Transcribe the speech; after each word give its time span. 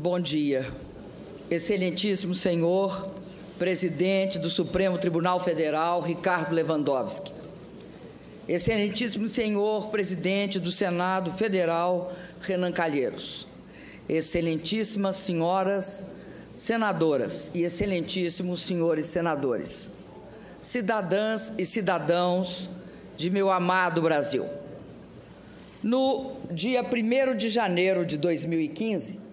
Bom 0.00 0.20
dia. 0.20 0.64
Excelentíssimo 1.50 2.32
senhor 2.32 3.10
presidente 3.58 4.38
do 4.38 4.48
Supremo 4.48 4.96
Tribunal 4.96 5.40
Federal, 5.40 6.00
Ricardo 6.00 6.54
Lewandowski. 6.54 7.32
Excelentíssimo 8.48 9.28
senhor 9.28 9.88
presidente 9.88 10.60
do 10.60 10.70
Senado 10.70 11.32
Federal, 11.32 12.12
Renan 12.40 12.70
Calheiros. 12.70 13.44
Excelentíssimas 14.08 15.16
senhoras 15.16 16.06
senadoras 16.54 17.50
e 17.52 17.64
excelentíssimos 17.64 18.60
senhores 18.60 19.06
senadores. 19.06 19.90
Cidadãs 20.62 21.52
e 21.58 21.66
cidadãos 21.66 22.70
de 23.16 23.30
meu 23.30 23.50
amado 23.50 24.00
Brasil. 24.00 24.46
No 25.82 26.36
dia 26.52 26.84
1 26.84 27.36
de 27.36 27.48
janeiro 27.48 28.06
de 28.06 28.16
2015, 28.16 29.26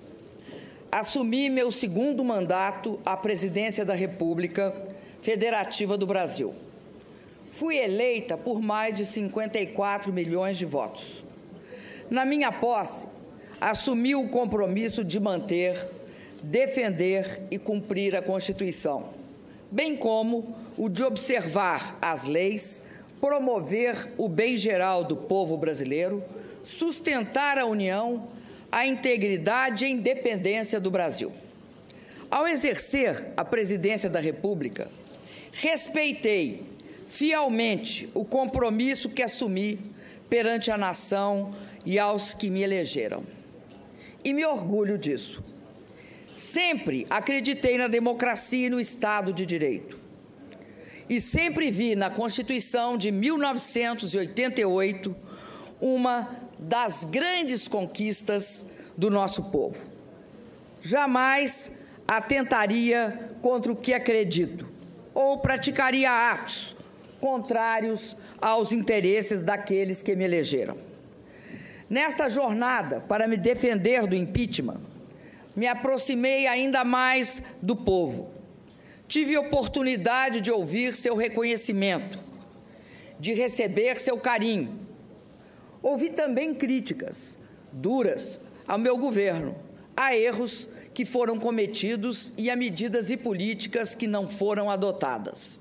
assumi 0.98 1.50
meu 1.50 1.74
segundo 1.74 2.24
mandato 2.24 2.98
à 3.06 3.18
presidência 3.18 3.84
da 3.84 3.94
República 3.94 4.74
Federativa 5.22 5.98
do 5.98 6.08
Brasil. 6.08 6.54
Fui 7.52 7.76
eleita 7.76 8.38
por 8.38 8.62
mais 8.62 8.96
de 8.96 9.06
54 9.06 10.14
milhões 10.14 10.58
de 10.58 10.64
votos. 10.64 11.22
Na 12.10 12.24
minha 12.24 12.50
posse, 12.50 13.08
assumi 13.60 14.16
o 14.16 14.30
compromisso 14.30 15.04
de 15.04 15.20
manter, 15.20 15.86
defender 16.42 17.42
e 17.52 17.60
cumprir 17.60 18.16
a 18.16 18.22
Constituição, 18.22 19.10
bem 19.70 19.98
como 19.98 20.56
o 20.78 20.88
de 20.88 21.04
observar 21.04 21.98
as 22.02 22.24
leis, 22.24 22.86
promover 23.20 24.14
o 24.18 24.30
bem 24.30 24.56
geral 24.56 25.04
do 25.04 25.18
povo 25.18 25.58
brasileiro, 25.58 26.24
sustentar 26.64 27.58
a 27.58 27.66
União 27.66 28.30
a 28.76 28.86
integridade 28.86 29.86
e 29.86 29.90
independência 29.90 30.80
do 30.82 30.92
Brasil. 30.92 31.32
Ao 32.30 32.46
exercer 32.46 33.28
a 33.38 33.46
presidência 33.46 34.10
da 34.10 34.20
República, 34.20 34.90
respeitei 35.54 36.62
fielmente 37.08 38.10
o 38.14 38.26
compromisso 38.26 39.10
que 39.10 39.24
assumi 39.24 39.80
perante 40.30 40.72
a 40.72 40.78
nação 40.78 41.56
e 41.86 41.98
aos 41.98 42.34
que 42.34 42.50
me 42.50 42.64
elegeram. 42.64 43.26
E 44.22 44.34
me 44.34 44.46
orgulho 44.46 44.98
disso. 44.98 45.42
Sempre 46.34 47.08
acreditei 47.10 47.78
na 47.78 47.88
democracia 47.88 48.68
e 48.68 48.70
no 48.70 48.82
Estado 48.82 49.32
de 49.32 49.46
Direito. 49.46 49.98
E 51.10 51.22
sempre 51.22 51.72
vi 51.72 51.96
na 51.96 52.10
Constituição 52.10 52.98
de 52.98 53.10
1988 53.10 55.16
uma 55.80 56.45
das 56.58 57.04
grandes 57.04 57.68
conquistas 57.68 58.66
do 58.98 59.10
nosso 59.10 59.44
povo. 59.44 59.90
Jamais 60.82 61.72
atentaria 62.08 63.32
contra 63.42 63.72
o 63.72 63.76
que 63.76 63.94
acredito 63.94 64.68
ou 65.14 65.40
praticaria 65.40 66.12
atos 66.12 66.76
contrários 67.20 68.16
aos 68.40 68.72
interesses 68.72 69.44
daqueles 69.44 70.04
que 70.04 70.16
me 70.16 70.24
elegeram. 70.24 70.78
Nesta 71.90 72.30
jornada 72.30 73.00
para 73.00 73.28
me 73.28 73.38
defender 73.38 74.06
do 74.06 74.16
impeachment, 74.16 74.80
me 75.56 75.66
aproximei 75.66 76.46
ainda 76.46 76.84
mais 76.84 77.42
do 77.62 77.76
povo. 77.76 78.30
Tive 79.08 79.38
oportunidade 79.38 80.42
de 80.42 80.52
ouvir 80.52 80.94
seu 80.94 81.16
reconhecimento, 81.16 82.20
de 83.20 83.34
receber 83.34 83.98
seu 83.98 84.18
carinho 84.18 84.85
Ouvi 85.86 86.10
também 86.10 86.52
críticas 86.52 87.38
duras 87.72 88.40
ao 88.68 88.76
meu 88.76 88.98
governo, 88.98 89.56
a 89.96 90.18
erros 90.18 90.68
que 90.96 91.06
foram 91.06 91.38
cometidos 91.40 92.32
e 92.36 92.50
a 92.50 92.56
medidas 92.56 93.12
e 93.12 93.16
políticas 93.16 93.94
que 93.94 94.08
não 94.08 94.28
foram 94.28 94.72
adotadas. 94.72 95.60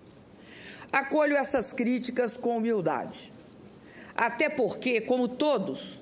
Acolho 0.91 1.37
essas 1.37 1.75
críticas 1.75 2.39
com 2.39 2.57
humildade, 2.57 3.31
até 4.17 4.49
porque, 4.49 5.03
como 5.03 5.29
todos, 5.29 6.01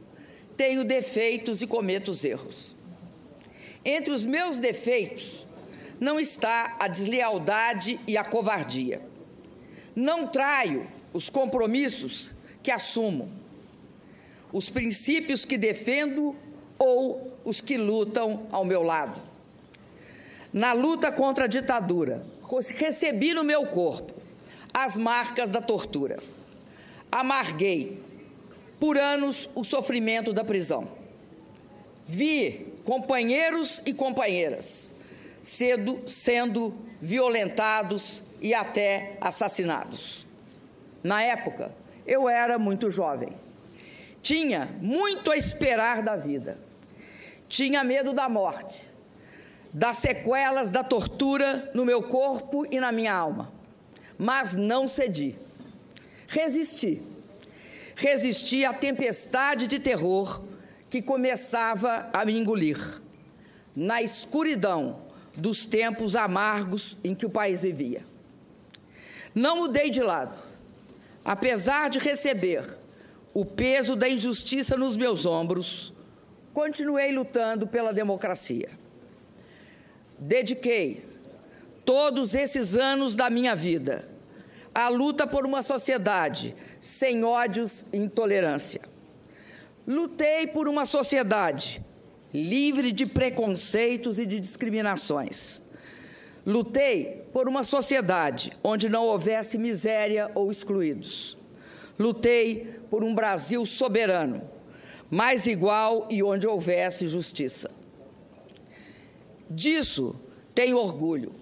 tenho 0.56 0.84
defeitos 0.84 1.60
e 1.60 1.66
cometo 1.66 2.12
erros. 2.24 2.76
Entre 3.84 4.12
os 4.14 4.24
meus 4.24 4.60
defeitos 4.60 5.44
não 5.98 6.20
está 6.20 6.76
a 6.78 6.86
deslealdade 6.86 7.98
e 8.06 8.16
a 8.16 8.22
covardia. 8.22 9.02
Não 9.96 10.28
traio 10.28 10.86
os 11.12 11.28
compromissos 11.28 12.32
que 12.62 12.70
assumo 12.70 13.41
os 14.52 14.68
princípios 14.68 15.44
que 15.44 15.56
defendo 15.56 16.36
ou 16.78 17.38
os 17.44 17.60
que 17.60 17.76
lutam 17.76 18.46
ao 18.50 18.64
meu 18.64 18.82
lado. 18.82 19.20
Na 20.52 20.72
luta 20.72 21.10
contra 21.10 21.44
a 21.44 21.48
ditadura, 21.48 22.26
recebi 22.76 23.32
no 23.32 23.42
meu 23.42 23.66
corpo 23.66 24.12
as 24.74 24.96
marcas 24.96 25.50
da 25.50 25.60
tortura. 25.60 26.18
Amarguei 27.10 28.00
por 28.78 28.98
anos 28.98 29.48
o 29.54 29.64
sofrimento 29.64 30.32
da 30.32 30.44
prisão. 30.44 30.88
Vi 32.06 32.72
companheiros 32.84 33.80
e 33.86 33.94
companheiras 33.94 34.94
sendo, 35.42 36.08
sendo 36.08 36.74
violentados 37.00 38.22
e 38.40 38.52
até 38.54 39.16
assassinados. 39.20 40.26
Na 41.02 41.22
época, 41.22 41.72
eu 42.06 42.28
era 42.28 42.58
muito 42.58 42.90
jovem. 42.90 43.30
Tinha 44.22 44.68
muito 44.80 45.32
a 45.32 45.36
esperar 45.36 46.00
da 46.00 46.14
vida. 46.14 46.56
Tinha 47.48 47.82
medo 47.82 48.12
da 48.12 48.28
morte, 48.28 48.88
das 49.72 49.98
sequelas 49.98 50.70
da 50.70 50.84
tortura 50.84 51.70
no 51.74 51.84
meu 51.84 52.04
corpo 52.04 52.64
e 52.70 52.78
na 52.78 52.92
minha 52.92 53.12
alma. 53.12 53.52
Mas 54.16 54.54
não 54.54 54.86
cedi. 54.86 55.34
Resisti. 56.28 57.02
Resisti 57.96 58.64
à 58.64 58.72
tempestade 58.72 59.66
de 59.66 59.78
terror 59.78 60.42
que 60.88 61.02
começava 61.02 62.08
a 62.12 62.24
me 62.24 62.38
engolir. 62.38 63.02
Na 63.74 64.00
escuridão 64.00 65.02
dos 65.36 65.66
tempos 65.66 66.14
amargos 66.14 66.96
em 67.02 67.14
que 67.14 67.26
o 67.26 67.30
país 67.30 67.62
vivia. 67.62 68.04
Não 69.34 69.56
mudei 69.56 69.90
de 69.90 70.00
lado. 70.00 70.38
Apesar 71.24 71.90
de 71.90 71.98
receber 71.98 72.81
o 73.34 73.44
peso 73.44 73.96
da 73.96 74.08
injustiça 74.08 74.76
nos 74.76 74.96
meus 74.96 75.24
ombros, 75.24 75.92
continuei 76.52 77.12
lutando 77.12 77.66
pela 77.66 77.92
democracia. 77.92 78.70
Dediquei 80.18 81.04
todos 81.84 82.34
esses 82.34 82.76
anos 82.76 83.16
da 83.16 83.30
minha 83.30 83.56
vida 83.56 84.08
à 84.74 84.88
luta 84.88 85.26
por 85.26 85.44
uma 85.44 85.62
sociedade 85.62 86.54
sem 86.80 87.24
ódios 87.24 87.84
e 87.92 87.98
intolerância. 87.98 88.82
Lutei 89.86 90.46
por 90.46 90.68
uma 90.68 90.84
sociedade 90.84 91.82
livre 92.32 92.92
de 92.92 93.04
preconceitos 93.04 94.18
e 94.18 94.24
de 94.24 94.40
discriminações. 94.40 95.60
Lutei 96.46 97.24
por 97.32 97.48
uma 97.48 97.62
sociedade 97.62 98.56
onde 98.64 98.88
não 98.88 99.04
houvesse 99.04 99.58
miséria 99.58 100.30
ou 100.34 100.50
excluídos. 100.50 101.36
Lutei 101.98 102.81
por 102.92 103.02
um 103.02 103.14
Brasil 103.14 103.64
soberano, 103.64 104.42
mais 105.10 105.46
igual 105.46 106.08
e 106.10 106.22
onde 106.22 106.46
houvesse 106.46 107.08
justiça. 107.08 107.70
Disso 109.48 110.14
tenho 110.54 110.76
orgulho. 110.76 111.34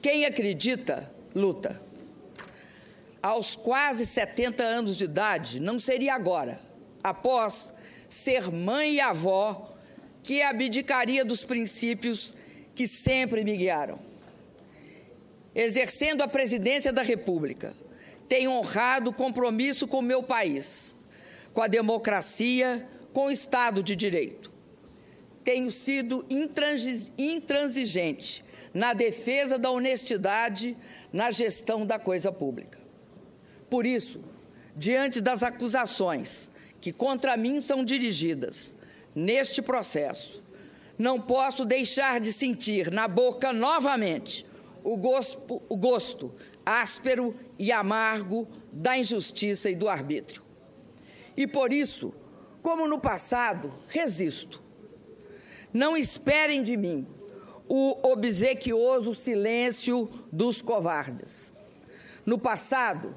Quem 0.00 0.24
acredita, 0.24 1.12
luta. 1.34 1.78
Aos 3.22 3.54
quase 3.54 4.06
70 4.06 4.62
anos 4.62 4.96
de 4.96 5.04
idade, 5.04 5.60
não 5.60 5.78
seria 5.78 6.14
agora, 6.14 6.62
após 7.04 7.74
ser 8.08 8.50
mãe 8.50 8.94
e 8.94 9.00
avó, 9.00 9.76
que 10.22 10.40
abdicaria 10.40 11.26
dos 11.26 11.44
princípios 11.44 12.34
que 12.74 12.88
sempre 12.88 13.44
me 13.44 13.54
guiaram. 13.54 13.98
Exercendo 15.54 16.22
a 16.22 16.28
presidência 16.28 16.90
da 16.90 17.02
República, 17.02 17.74
tenho 18.28 18.50
honrado 18.50 19.10
o 19.10 19.14
compromisso 19.14 19.86
com 19.86 19.98
o 19.98 20.02
meu 20.02 20.22
país, 20.22 20.94
com 21.52 21.62
a 21.62 21.66
democracia, 21.66 22.86
com 23.12 23.26
o 23.26 23.30
Estado 23.30 23.82
de 23.82 23.96
Direito. 23.96 24.52
Tenho 25.42 25.70
sido 25.70 26.24
intransigente 27.18 28.44
na 28.74 28.92
defesa 28.92 29.58
da 29.58 29.70
honestidade 29.70 30.76
na 31.12 31.30
gestão 31.30 31.86
da 31.86 31.98
coisa 31.98 32.30
pública. 32.30 32.78
Por 33.70 33.86
isso, 33.86 34.20
diante 34.76 35.20
das 35.20 35.42
acusações 35.42 36.50
que 36.80 36.92
contra 36.92 37.36
mim 37.36 37.60
são 37.60 37.84
dirigidas 37.84 38.76
neste 39.14 39.62
processo, 39.62 40.44
não 40.98 41.20
posso 41.20 41.64
deixar 41.64 42.20
de 42.20 42.32
sentir 42.32 42.90
na 42.90 43.08
boca 43.08 43.52
novamente 43.52 44.44
o 44.84 44.96
gosto, 44.96 45.62
o 45.68 45.76
gosto 45.76 46.34
áspero 46.66 47.36
e 47.56 47.70
amargo 47.70 48.48
da 48.72 48.98
injustiça 48.98 49.70
e 49.70 49.76
do 49.76 49.88
arbítrio. 49.88 50.42
E 51.36 51.46
por 51.46 51.72
isso, 51.72 52.12
como 52.60 52.88
no 52.88 52.98
passado, 52.98 53.72
resisto. 53.86 54.60
Não 55.72 55.96
esperem 55.96 56.64
de 56.64 56.76
mim 56.76 57.06
o 57.68 57.96
obsequioso 58.10 59.14
silêncio 59.14 60.10
dos 60.32 60.60
covardes. 60.60 61.52
No 62.24 62.38
passado, 62.38 63.14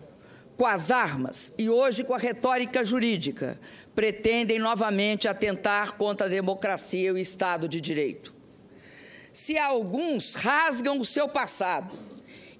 com 0.55 0.65
as 0.65 0.91
armas 0.91 1.53
e 1.57 1.69
hoje 1.69 2.03
com 2.03 2.13
a 2.13 2.17
retórica 2.17 2.83
jurídica, 2.83 3.59
pretendem 3.95 4.59
novamente 4.59 5.27
atentar 5.27 5.95
contra 5.95 6.27
a 6.27 6.29
democracia 6.29 7.07
e 7.07 7.11
o 7.11 7.17
Estado 7.17 7.67
de 7.67 7.79
Direito. 7.79 8.33
Se 9.31 9.57
alguns 9.57 10.35
rasgam 10.35 10.99
o 10.99 11.05
seu 11.05 11.29
passado 11.29 11.97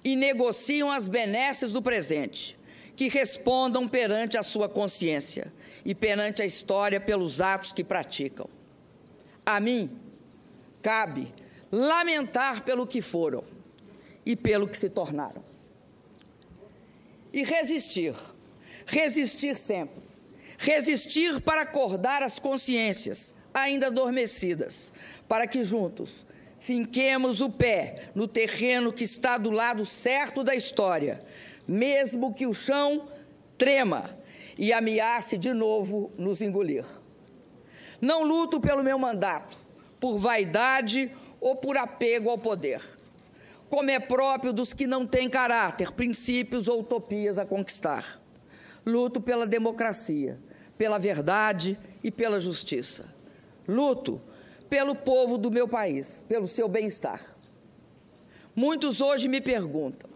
e 0.02 0.16
negociam 0.16 0.90
as 0.90 1.08
benesses 1.08 1.72
do 1.72 1.82
presente, 1.82 2.58
que 2.96 3.08
respondam 3.08 3.88
perante 3.88 4.36
a 4.36 4.42
sua 4.42 4.68
consciência 4.68 5.52
e 5.84 5.94
perante 5.94 6.42
a 6.42 6.46
história 6.46 7.00
pelos 7.00 7.40
atos 7.40 7.72
que 7.72 7.84
praticam. 7.84 8.48
A 9.44 9.58
mim, 9.60 9.90
cabe 10.82 11.32
lamentar 11.70 12.64
pelo 12.64 12.86
que 12.86 13.00
foram 13.00 13.44
e 14.24 14.34
pelo 14.36 14.68
que 14.68 14.76
se 14.76 14.88
tornaram. 14.88 15.42
E 17.32 17.44
resistir, 17.44 18.14
resistir 18.86 19.56
sempre. 19.56 20.02
Resistir 20.58 21.40
para 21.40 21.62
acordar 21.62 22.22
as 22.22 22.38
consciências 22.38 23.34
ainda 23.52 23.86
adormecidas, 23.86 24.92
para 25.26 25.46
que 25.46 25.64
juntos 25.64 26.24
finquemos 26.60 27.40
o 27.40 27.50
pé 27.50 28.10
no 28.14 28.28
terreno 28.28 28.92
que 28.92 29.02
está 29.02 29.36
do 29.36 29.50
lado 29.50 29.84
certo 29.84 30.44
da 30.44 30.54
história, 30.54 31.20
mesmo 31.66 32.32
que 32.32 32.46
o 32.46 32.54
chão 32.54 33.08
trema 33.56 34.16
e 34.58 34.72
ameace 34.72 35.36
de 35.36 35.52
novo 35.52 36.12
nos 36.16 36.40
engolir. 36.40 36.84
Não 38.00 38.22
luto 38.22 38.60
pelo 38.60 38.84
meu 38.84 38.98
mandato, 38.98 39.58
por 39.98 40.18
vaidade 40.18 41.10
ou 41.40 41.56
por 41.56 41.76
apego 41.76 42.30
ao 42.30 42.38
poder, 42.38 42.82
como 43.68 43.90
é 43.90 43.98
próprio 43.98 44.52
dos 44.52 44.74
que 44.74 44.86
não 44.86 45.06
têm 45.06 45.28
caráter, 45.28 45.92
princípios 45.92 46.68
ou 46.68 46.80
utopias 46.80 47.38
a 47.38 47.46
conquistar. 47.46 48.20
Luto 48.84 49.20
pela 49.20 49.46
democracia, 49.46 50.38
pela 50.76 50.98
verdade 50.98 51.78
e 52.02 52.10
pela 52.10 52.40
justiça. 52.40 53.14
Luto 53.68 54.20
pelo 54.70 54.94
povo 54.94 55.36
do 55.36 55.50
meu 55.50 55.66
país, 55.66 56.24
pelo 56.28 56.46
seu 56.46 56.68
bem-estar. 56.68 57.20
Muitos 58.54 59.00
hoje 59.00 59.26
me 59.28 59.40
perguntam: 59.40 60.08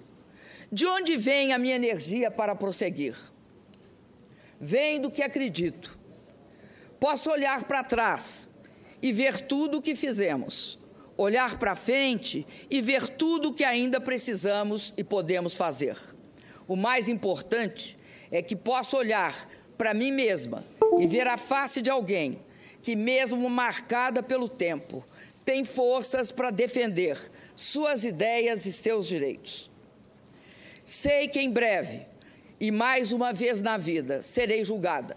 de 0.71 0.87
onde 0.87 1.17
vem 1.17 1.53
a 1.53 1.59
minha 1.59 1.75
energia 1.75 2.31
para 2.31 2.55
prosseguir? 2.55 3.17
Vem 4.61 5.01
do 5.01 5.11
que 5.11 5.23
acredito. 5.23 5.99
Posso 7.01 7.31
olhar 7.31 7.65
para 7.65 7.83
trás 7.83 8.49
e 9.03 9.12
ver 9.12 9.41
tudo 9.41 9.79
o 9.79 9.83
que 9.83 9.95
fizemos, 9.95 10.79
olhar 11.17 11.59
para 11.59 11.75
frente 11.75 12.47
e 12.71 12.81
ver 12.81 13.09
tudo 13.09 13.49
o 13.49 13.53
que 13.53 13.65
ainda 13.65 14.00
precisamos 14.00 14.95
e 14.97 15.03
podemos 15.03 15.55
fazer. 15.55 15.99
O 16.67 16.77
mais 16.77 17.09
importante 17.09 17.99
é 18.31 18.41
que 18.41 18.57
posso 18.57 18.97
olhar 18.97 19.49
para 19.77 19.93
mim 19.93 20.12
mesma 20.12 20.65
e 20.99 21.07
ver 21.07 21.27
a 21.27 21.37
face 21.37 21.83
de 21.83 21.91
alguém 21.91 22.41
que, 22.85 22.95
mesmo 22.95 23.49
marcada 23.49 24.23
pelo 24.23 24.47
tempo, 24.47 25.03
tem 25.43 25.65
forças 25.65 26.31
para 26.31 26.51
defender 26.51 27.19
suas 27.57 28.05
ideias 28.05 28.67
e 28.67 28.73
seus 28.73 29.07
direitos. 29.07 29.71
Sei 30.85 31.27
que 31.27 31.41
em 31.41 31.51
breve, 31.51 32.03
e 32.61 32.71
mais 32.71 33.11
uma 33.11 33.33
vez 33.33 33.63
na 33.63 33.79
vida, 33.79 34.23
serei 34.23 34.63
julgada. 34.63 35.17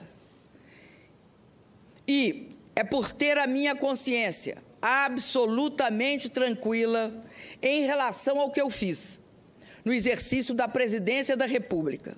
E 2.07 2.51
é 2.73 2.85
por 2.85 3.11
ter 3.11 3.37
a 3.37 3.45
minha 3.45 3.75
consciência 3.75 4.59
absolutamente 4.81 6.29
tranquila 6.29 7.21
em 7.61 7.85
relação 7.85 8.39
ao 8.39 8.49
que 8.49 8.61
eu 8.61 8.69
fiz 8.69 9.19
no 9.83 9.93
exercício 9.93 10.53
da 10.53 10.69
presidência 10.69 11.35
da 11.35 11.45
República, 11.45 12.15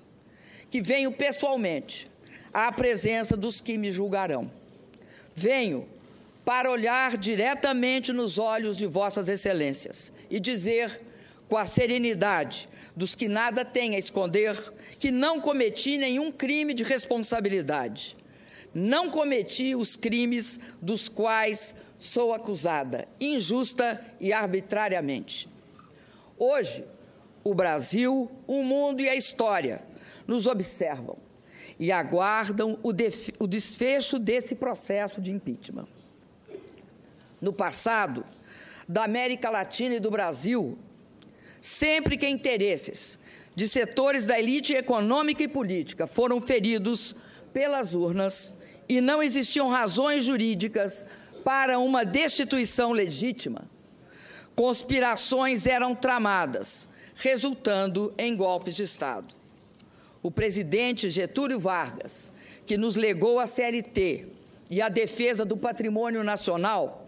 que 0.70 0.80
venho 0.80 1.10
pessoalmente 1.10 2.08
à 2.54 2.70
presença 2.70 3.36
dos 3.36 3.60
que 3.60 3.76
me 3.76 3.90
julgarão. 3.90 4.59
Venho 5.40 5.88
para 6.44 6.70
olhar 6.70 7.16
diretamente 7.16 8.12
nos 8.12 8.36
olhos 8.36 8.76
de 8.76 8.84
Vossas 8.84 9.26
Excelências 9.26 10.12
e 10.28 10.38
dizer 10.38 11.00
com 11.48 11.56
a 11.56 11.64
serenidade 11.64 12.68
dos 12.94 13.14
que 13.14 13.26
nada 13.26 13.64
têm 13.64 13.94
a 13.94 13.98
esconder 13.98 14.54
que 14.98 15.10
não 15.10 15.40
cometi 15.40 15.96
nenhum 15.96 16.30
crime 16.30 16.74
de 16.74 16.82
responsabilidade. 16.82 18.14
Não 18.74 19.08
cometi 19.08 19.74
os 19.74 19.96
crimes 19.96 20.60
dos 20.82 21.08
quais 21.08 21.74
sou 21.98 22.34
acusada, 22.34 23.08
injusta 23.18 23.98
e 24.20 24.34
arbitrariamente. 24.34 25.48
Hoje, 26.36 26.84
o 27.42 27.54
Brasil, 27.54 28.30
o 28.46 28.62
mundo 28.62 29.00
e 29.00 29.08
a 29.08 29.16
história 29.16 29.80
nos 30.26 30.46
observam 30.46 31.16
e 31.80 31.90
aguardam 31.90 32.78
o, 32.82 32.90
o 33.38 33.46
desfecho 33.46 34.18
desse 34.18 34.54
processo 34.54 35.18
de 35.18 35.32
impeachment. 35.32 35.88
No 37.40 37.54
passado, 37.54 38.22
da 38.86 39.04
América 39.04 39.48
Latina 39.48 39.94
e 39.94 40.00
do 40.00 40.10
Brasil, 40.10 40.78
sempre 41.58 42.18
que 42.18 42.28
interesses 42.28 43.18
de 43.56 43.66
setores 43.66 44.26
da 44.26 44.38
elite 44.38 44.74
econômica 44.74 45.42
e 45.42 45.48
política 45.48 46.06
foram 46.06 46.38
feridos 46.38 47.16
pelas 47.50 47.94
urnas 47.94 48.54
e 48.86 49.00
não 49.00 49.22
existiam 49.22 49.68
razões 49.68 50.26
jurídicas 50.26 51.06
para 51.42 51.78
uma 51.78 52.04
destituição 52.04 52.92
legítima, 52.92 53.64
conspirações 54.54 55.66
eram 55.66 55.94
tramadas, 55.94 56.90
resultando 57.14 58.12
em 58.18 58.36
golpes 58.36 58.76
de 58.76 58.82
Estado 58.82 59.39
o 60.22 60.30
presidente 60.30 61.10
Getúlio 61.10 61.58
Vargas, 61.58 62.30
que 62.66 62.76
nos 62.76 62.96
legou 62.96 63.38
a 63.38 63.46
CLT 63.46 64.26
e 64.68 64.80
a 64.80 64.88
defesa 64.88 65.44
do 65.44 65.56
patrimônio 65.56 66.22
nacional, 66.22 67.06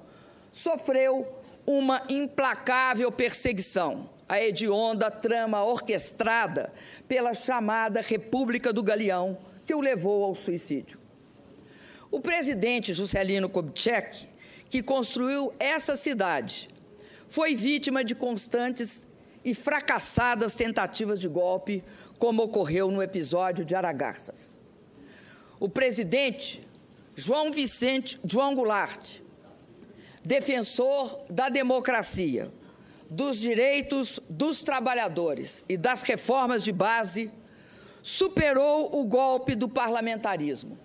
sofreu 0.52 1.26
uma 1.66 2.02
implacável 2.08 3.12
perseguição, 3.12 4.10
a 4.28 4.40
hedionda 4.40 5.10
trama 5.10 5.62
orquestrada 5.62 6.72
pela 7.06 7.34
chamada 7.34 8.00
República 8.00 8.72
do 8.72 8.82
Galeão, 8.82 9.38
que 9.64 9.74
o 9.74 9.80
levou 9.80 10.24
ao 10.24 10.34
suicídio. 10.34 10.98
O 12.10 12.20
presidente 12.20 12.92
Juscelino 12.92 13.48
Kubitschek, 13.48 14.28
que 14.68 14.82
construiu 14.82 15.52
essa 15.58 15.96
cidade, 15.96 16.68
foi 17.28 17.54
vítima 17.54 18.04
de 18.04 18.14
constantes 18.14 19.06
e 19.44 19.54
fracassadas 19.54 20.54
tentativas 20.54 21.20
de 21.20 21.28
golpe, 21.28 21.82
como 22.18 22.42
ocorreu 22.42 22.90
no 22.90 23.02
episódio 23.02 23.64
de 23.64 23.74
Aragarças. 23.74 24.60
O 25.58 25.68
presidente 25.68 26.66
João 27.14 27.52
Vicente 27.52 28.18
João 28.24 28.54
Goulart, 28.54 29.20
defensor 30.24 31.24
da 31.28 31.48
democracia, 31.48 32.52
dos 33.10 33.38
direitos 33.38 34.18
dos 34.28 34.62
trabalhadores 34.62 35.64
e 35.68 35.76
das 35.76 36.02
reformas 36.02 36.62
de 36.62 36.72
base, 36.72 37.30
superou 38.02 38.98
o 38.98 39.04
golpe 39.04 39.54
do 39.54 39.68
parlamentarismo, 39.68 40.78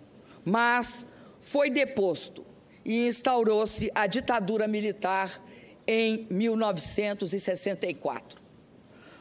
mas 0.43 1.07
foi 1.41 1.69
deposto 1.69 2.45
e 2.83 3.07
instaurou-se 3.07 3.89
a 3.95 4.05
ditadura 4.07 4.67
militar 4.67 5.41
em 5.87 6.27
1964. 6.29 8.46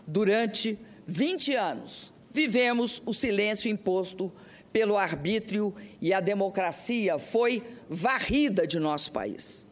Durante 0.06 0.78
20 1.06 1.54
anos, 1.54 2.12
vivemos 2.32 3.02
o 3.04 3.12
silêncio 3.12 3.70
imposto 3.70 4.32
pelo 4.72 4.96
arbítrio 4.96 5.75
e 6.00 6.12
a 6.12 6.20
democracia 6.20 7.18
foi 7.18 7.62
varrida 7.88 8.66
de 8.66 8.78
nosso 8.78 9.10
país. 9.10 9.66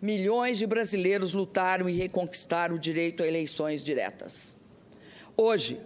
Milhões 0.00 0.58
de 0.58 0.66
brasileiros 0.66 1.32
lutaram 1.32 1.88
e 1.88 1.92
reconquistaram 1.92 2.76
o 2.76 2.78
direito 2.78 3.22
a 3.22 3.26
eleições 3.26 3.82
diretas. 3.82 4.58
Hoje, 5.36 5.80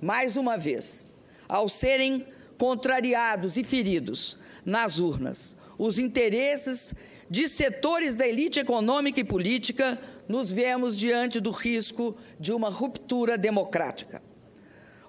mais 0.00 0.36
uma 0.36 0.56
vez, 0.56 1.06
ao 1.48 1.68
serem 1.68 2.26
contrariados 2.58 3.56
e 3.56 3.62
feridos 3.62 4.38
nas 4.64 4.98
urnas 4.98 5.56
os 5.78 5.98
interesses 5.98 6.92
de 7.30 7.48
setores 7.48 8.14
da 8.14 8.26
elite 8.26 8.58
econômica 8.58 9.20
e 9.20 9.24
política, 9.24 9.98
nos 10.26 10.50
vemos 10.50 10.96
diante 10.96 11.40
do 11.40 11.50
risco 11.50 12.16
de 12.38 12.52
uma 12.52 12.70
ruptura 12.70 13.36
democrática. 13.36 14.22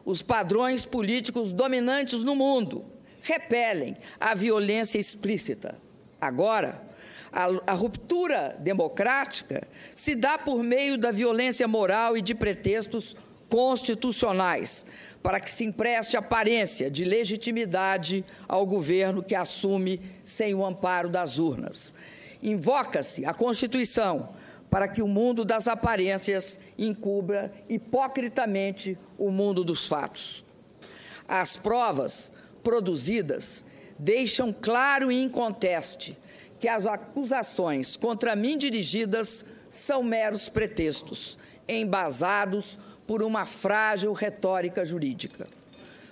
Os 0.06 0.22
padrões 0.22 0.86
políticos 0.86 1.52
dominantes 1.52 2.24
no 2.24 2.36
mundo 2.36 2.86
repelem 3.22 3.96
a 4.20 4.34
violência 4.34 4.98
explícita. 4.98 5.78
Agora, 6.20 6.82
a, 7.32 7.72
a, 7.72 7.74
ruptura 7.74 8.56
democrática 8.60 9.68
se 9.94 10.16
dá 10.16 10.38
por 10.38 10.64
meio 10.64 10.98
da 10.98 11.12
violência 11.12 11.68
moral 11.68 12.18
e 12.18 12.22
de 12.22 12.34
pretextos 12.34 13.16
constitucionais, 13.50 14.86
para 15.22 15.40
que 15.40 15.52
se 15.52 15.66
empreste 15.66 16.16
aparência 16.16 16.90
de 16.90 17.04
legitimidade 17.04 18.24
ao 18.48 18.66
governo 18.66 19.24
que 19.24 19.36
assume 19.36 20.00
sem 20.24 20.54
o 20.54 20.66
amparo 20.66 21.10
das 21.10 21.38
urnas 21.38 21.94
Invoca-se 22.42 23.26
a 23.26 23.34
Constituição 23.34 24.30
para 24.70 24.88
que 24.88 25.02
o 25.02 25.08
mundo 25.08 25.44
das 25.44 25.68
aparências 25.68 26.60
encubra 26.78 27.52
hipocritamente 27.68 28.98
o 29.18 29.30
mundo 29.30 29.64
dos 29.64 29.88
fatos. 29.88 30.46
As 31.28 31.58
provas 31.58 32.32
produzidas 32.64 33.66
deixam 33.98 34.54
claro 34.54 35.12
e 35.12 35.22
inconteste 35.22 36.18
que 36.60 36.68
as 36.68 36.86
acusações 36.86 37.98
contra 37.98 38.36
mim 38.36 38.58
dirigidas 38.58 39.44
são 39.72 40.02
meros 40.02 40.48
pretextos, 40.48 41.38
embasados 41.68 42.78
por 43.10 43.24
uma 43.24 43.44
frágil 43.44 44.14
retórica 44.14 44.86
jurídica. 44.86 45.48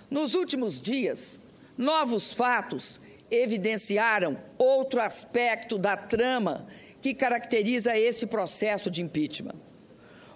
Nos 0.10 0.34
últimos 0.34 0.82
dias, 0.82 1.40
novos 1.78 2.34
fatos 2.34 3.00
evidenciaram 3.30 4.36
outro 4.58 5.00
aspecto 5.00 5.78
da 5.78 5.96
trama 5.96 6.66
que 7.00 7.14
caracteriza 7.14 7.96
esse 7.96 8.26
processo 8.26 8.90
de 8.90 9.04
impeachment. 9.04 9.54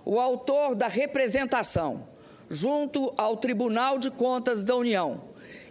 O 0.05 0.19
autor 0.19 0.75
da 0.75 0.87
representação, 0.87 2.07
junto 2.47 3.11
ao 3.17 3.37
Tribunal 3.37 3.97
de 3.97 4.11
Contas 4.11 4.63
da 4.63 4.75
União, 4.75 5.19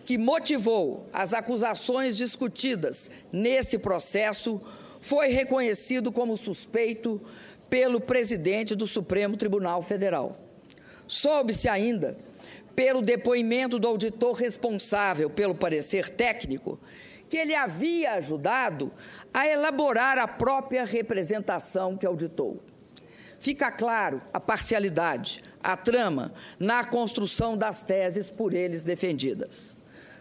que 0.04 0.18
motivou 0.18 1.06
as 1.12 1.32
acusações 1.32 2.16
discutidas 2.16 3.08
nesse 3.30 3.78
processo, 3.78 4.60
foi 5.00 5.28
reconhecido 5.28 6.10
como 6.10 6.36
suspeito 6.36 7.22
pelo 7.68 8.00
presidente 8.00 8.74
do 8.74 8.88
Supremo 8.88 9.36
Tribunal 9.36 9.82
Federal. 9.82 10.49
Soube-se 11.10 11.68
ainda, 11.68 12.16
pelo 12.76 13.02
depoimento 13.02 13.80
do 13.80 13.88
auditor 13.88 14.32
responsável 14.36 15.28
pelo 15.28 15.56
parecer 15.56 16.08
técnico, 16.08 16.78
que 17.28 17.36
ele 17.36 17.52
havia 17.52 18.12
ajudado 18.12 18.92
a 19.34 19.44
elaborar 19.44 20.18
a 20.18 20.28
própria 20.28 20.84
representação 20.84 21.96
que 21.96 22.06
auditou. 22.06 22.62
Fica 23.40 23.72
claro 23.72 24.22
a 24.32 24.38
parcialidade, 24.38 25.42
a 25.60 25.76
trama 25.76 26.32
na 26.60 26.84
construção 26.84 27.56
das 27.56 27.82
teses 27.82 28.30
por 28.30 28.54
eles 28.54 28.84
defendidas. 28.84 29.76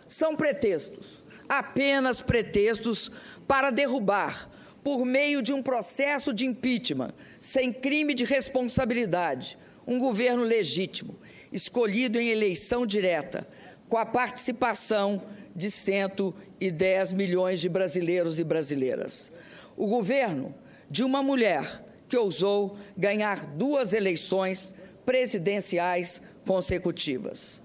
São 0.08 0.36
pretextos, 0.36 1.24
apenas 1.48 2.20
pretextos 2.20 3.12
para 3.48 3.70
derrubar, 3.70 4.50
por 4.84 5.06
meio 5.06 5.44
de 5.44 5.54
um 5.54 5.62
processo 5.62 6.34
de 6.34 6.48
impeachment, 6.48 7.12
sem 7.40 7.72
crime 7.72 8.16
de 8.16 8.24
responsabilidade, 8.24 9.56
um 9.86 10.00
governo 10.00 10.44
legítimo, 10.44 11.16
escolhido 11.52 12.20
em 12.20 12.30
eleição 12.30 12.86
direta, 12.86 13.48
com 13.88 13.98
a 13.98 14.06
participação 14.06 15.22
de 15.56 15.72
110 15.72 17.14
milhões 17.14 17.60
de 17.60 17.68
brasileiros 17.68 18.40
e 18.40 18.44
brasileiras. 18.44 19.32
O 19.76 19.88
governo 19.88 20.54
de 20.90 21.04
uma 21.04 21.24
mulher 21.24 21.84
que 22.08 22.18
ousou 22.18 22.78
ganhar 22.98 23.46
duas 23.46 23.94
eleições 23.94 24.74
presidenciais 25.06 26.22
consecutivas. 26.46 27.62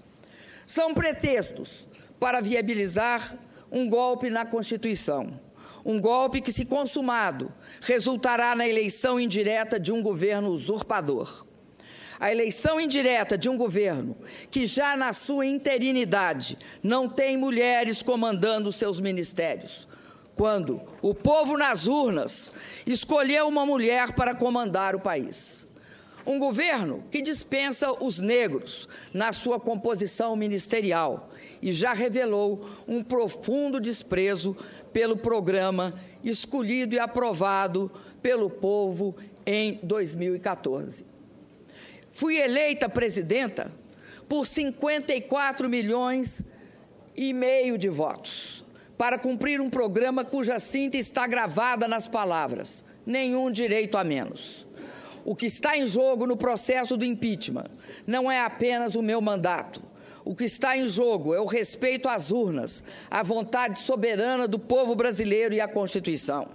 São 0.65 0.93
pretextos 0.93 1.87
para 2.19 2.41
viabilizar 2.41 3.37
um 3.71 3.89
golpe 3.89 4.29
na 4.29 4.45
Constituição. 4.45 5.39
Um 5.83 5.99
golpe 5.99 6.41
que, 6.41 6.51
se 6.51 6.65
consumado, 6.65 7.53
resultará 7.81 8.55
na 8.55 8.67
eleição 8.67 9.19
indireta 9.19 9.79
de 9.79 9.91
um 9.91 10.01
governo 10.01 10.49
usurpador 10.49 11.45
a 12.19 12.31
eleição 12.31 12.79
indireta 12.79 13.37
de 13.37 13.49
um 13.49 13.57
governo 13.57 14.15
que 14.49 14.67
já 14.67 14.95
na 14.95 15.13
sua 15.13 15.45
interinidade 15.45 16.57
não 16.81 17.09
tem 17.09 17.37
mulheres 17.37 18.01
comandando 18.01 18.71
seus 18.71 18.99
ministérios, 18.99 19.87
quando 20.35 20.81
o 21.01 21.13
povo 21.13 21.57
nas 21.57 21.87
urnas 21.87 22.53
escolheu 22.85 23.47
uma 23.47 23.65
mulher 23.65 24.13
para 24.13 24.35
comandar 24.35 24.95
o 24.95 24.99
país. 24.99 25.65
Um 26.25 26.39
governo 26.39 27.03
que 27.11 27.21
dispensa 27.21 27.91
os 27.91 28.17
negros 28.19 28.89
na 29.13 29.31
sua 29.31 29.59
composição 29.59 30.35
ministerial 30.35 31.29
e 31.61 31.71
já 31.71 31.93
revelou 31.93 32.67
um 32.87 33.03
profundo 33.03 33.79
desprezo 33.79 34.57
pelo 34.91 35.15
programa 35.15 35.93
escolhido 36.23 36.95
e 36.95 36.99
aprovado 36.99 37.91
pelo 38.23 38.49
povo 38.49 39.15
em 39.45 39.79
2014. 39.83 41.14
Fui 42.15 42.37
eleita 42.37 42.87
presidenta 42.87 43.69
por 44.29 44.47
54 44.47 45.67
milhões 45.67 46.41
e 47.13 47.33
meio 47.33 47.77
de 47.77 47.89
votos, 47.89 48.63
para 48.97 49.19
cumprir 49.19 49.59
um 49.59 49.69
programa 49.69 50.23
cuja 50.23 50.57
cinta 50.57 50.95
está 50.95 51.27
gravada 51.27 51.89
nas 51.89 52.07
palavras: 52.07 52.85
nenhum 53.05 53.51
direito 53.51 53.97
a 53.97 54.03
menos. 54.05 54.65
O 55.25 55.35
que 55.35 55.47
está 55.47 55.77
em 55.77 55.87
jogo 55.87 56.25
no 56.25 56.37
processo 56.37 56.95
do 56.95 57.03
impeachment 57.03 57.67
não 58.07 58.31
é 58.31 58.39
apenas 58.39 58.95
o 58.95 59.01
meu 59.01 59.19
mandato. 59.19 59.83
O 60.23 60.33
que 60.33 60.45
está 60.45 60.77
em 60.77 60.87
jogo 60.87 61.35
é 61.35 61.41
o 61.41 61.45
respeito 61.45 62.07
às 62.07 62.31
urnas, 62.31 62.81
à 63.11 63.21
vontade 63.23 63.81
soberana 63.81 64.47
do 64.47 64.57
povo 64.57 64.95
brasileiro 64.95 65.53
e 65.53 65.59
à 65.59 65.67
Constituição. 65.67 66.47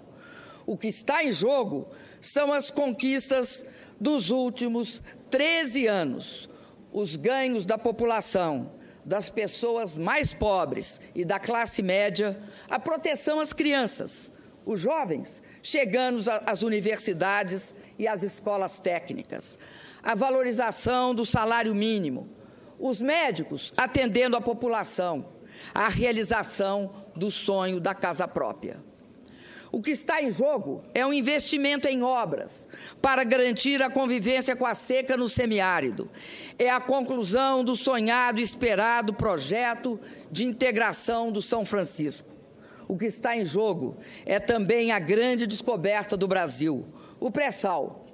O 0.64 0.75
que 0.75 0.88
está 0.88 1.23
em 1.23 1.33
jogo 1.33 1.87
são 2.19 2.50
as 2.50 2.71
conquistas 2.71 3.62
dos 4.00 4.30
últimos 4.30 5.02
13 5.30 5.87
anos, 5.87 6.49
os 6.92 7.16
ganhos 7.16 7.66
da 7.66 7.76
população, 7.76 8.73
das 9.04 9.28
pessoas 9.28 9.97
mais 9.97 10.33
pobres 10.33 11.00
e 11.14 11.25
da 11.25 11.38
classe 11.38 11.83
média, 11.83 12.38
a 12.69 12.78
proteção 12.78 13.40
às 13.40 13.52
crianças, 13.52 14.33
os 14.64 14.80
jovens 14.80 15.42
chegando 15.62 16.23
às 16.47 16.62
universidades 16.62 17.75
e 17.99 18.09
às 18.09 18.23
escolas 18.23 18.78
técnicas, 18.78 19.59
a 20.02 20.14
valorização 20.14 21.14
do 21.14 21.26
salário 21.26 21.75
mínimo, 21.75 22.28
os 22.78 23.00
médicos 23.00 23.73
atendendo 23.76 24.37
a 24.37 24.40
população, 24.40 25.26
a 25.75 25.88
realização 25.88 26.95
do 27.14 27.30
sonho 27.30 27.78
da 27.78 27.95
casa 27.95 28.26
própria. 28.26 28.83
O 29.73 29.81
que 29.81 29.93
está 29.93 30.21
em 30.21 30.33
jogo 30.33 30.85
é 30.93 31.07
um 31.07 31.12
investimento 31.12 31.87
em 31.87 32.03
obras 32.03 32.67
para 33.00 33.23
garantir 33.23 33.81
a 33.81 33.89
convivência 33.89 34.57
com 34.57 34.67
a 34.67 34.75
seca 34.75 35.17
no 35.17 35.29
semiárido. 35.29 36.11
É 36.59 36.69
a 36.69 36.81
conclusão 36.81 37.62
do 37.62 37.77
sonhado 37.77 38.41
e 38.41 38.43
esperado 38.43 39.15
projeto 39.15 40.00
de 40.31 40.45
integração 40.45 41.31
do 41.31 41.41
São 41.41 41.65
Francisco. 41.65 42.29
O 42.89 42.99
que 42.99 43.07
está 43.07 43.37
em 43.37 43.45
jogo 43.45 43.97
é 44.27 44.41
também 44.41 44.91
a 44.91 44.99
grande 44.99 45.47
descoberta 45.47 46.17
do 46.17 46.27
Brasil, 46.27 46.85
o 47.21 47.31
pré-sal. 47.31 48.07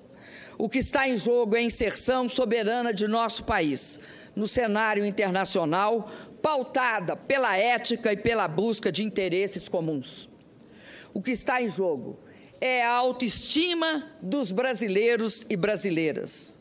O 0.58 0.68
que 0.68 0.78
está 0.78 1.08
em 1.08 1.16
jogo 1.16 1.56
é 1.56 1.60
a 1.60 1.62
inserção 1.62 2.28
soberana 2.28 2.92
de 2.92 3.08
nosso 3.08 3.44
país 3.44 3.98
no 4.34 4.46
cenário 4.46 5.06
internacional, 5.06 6.10
pautada 6.42 7.16
pela 7.16 7.56
ética 7.56 8.12
e 8.12 8.16
pela 8.18 8.46
busca 8.46 8.92
de 8.92 9.02
interesses 9.02 9.66
comuns 9.66 10.28
o 11.16 11.22
que 11.22 11.30
está 11.30 11.62
em 11.62 11.68
jogo 11.70 12.18
é 12.60 12.84
a 12.84 12.92
autoestima 12.92 14.06
dos 14.20 14.52
brasileiros 14.52 15.46
e 15.48 15.56
brasileiras, 15.56 16.58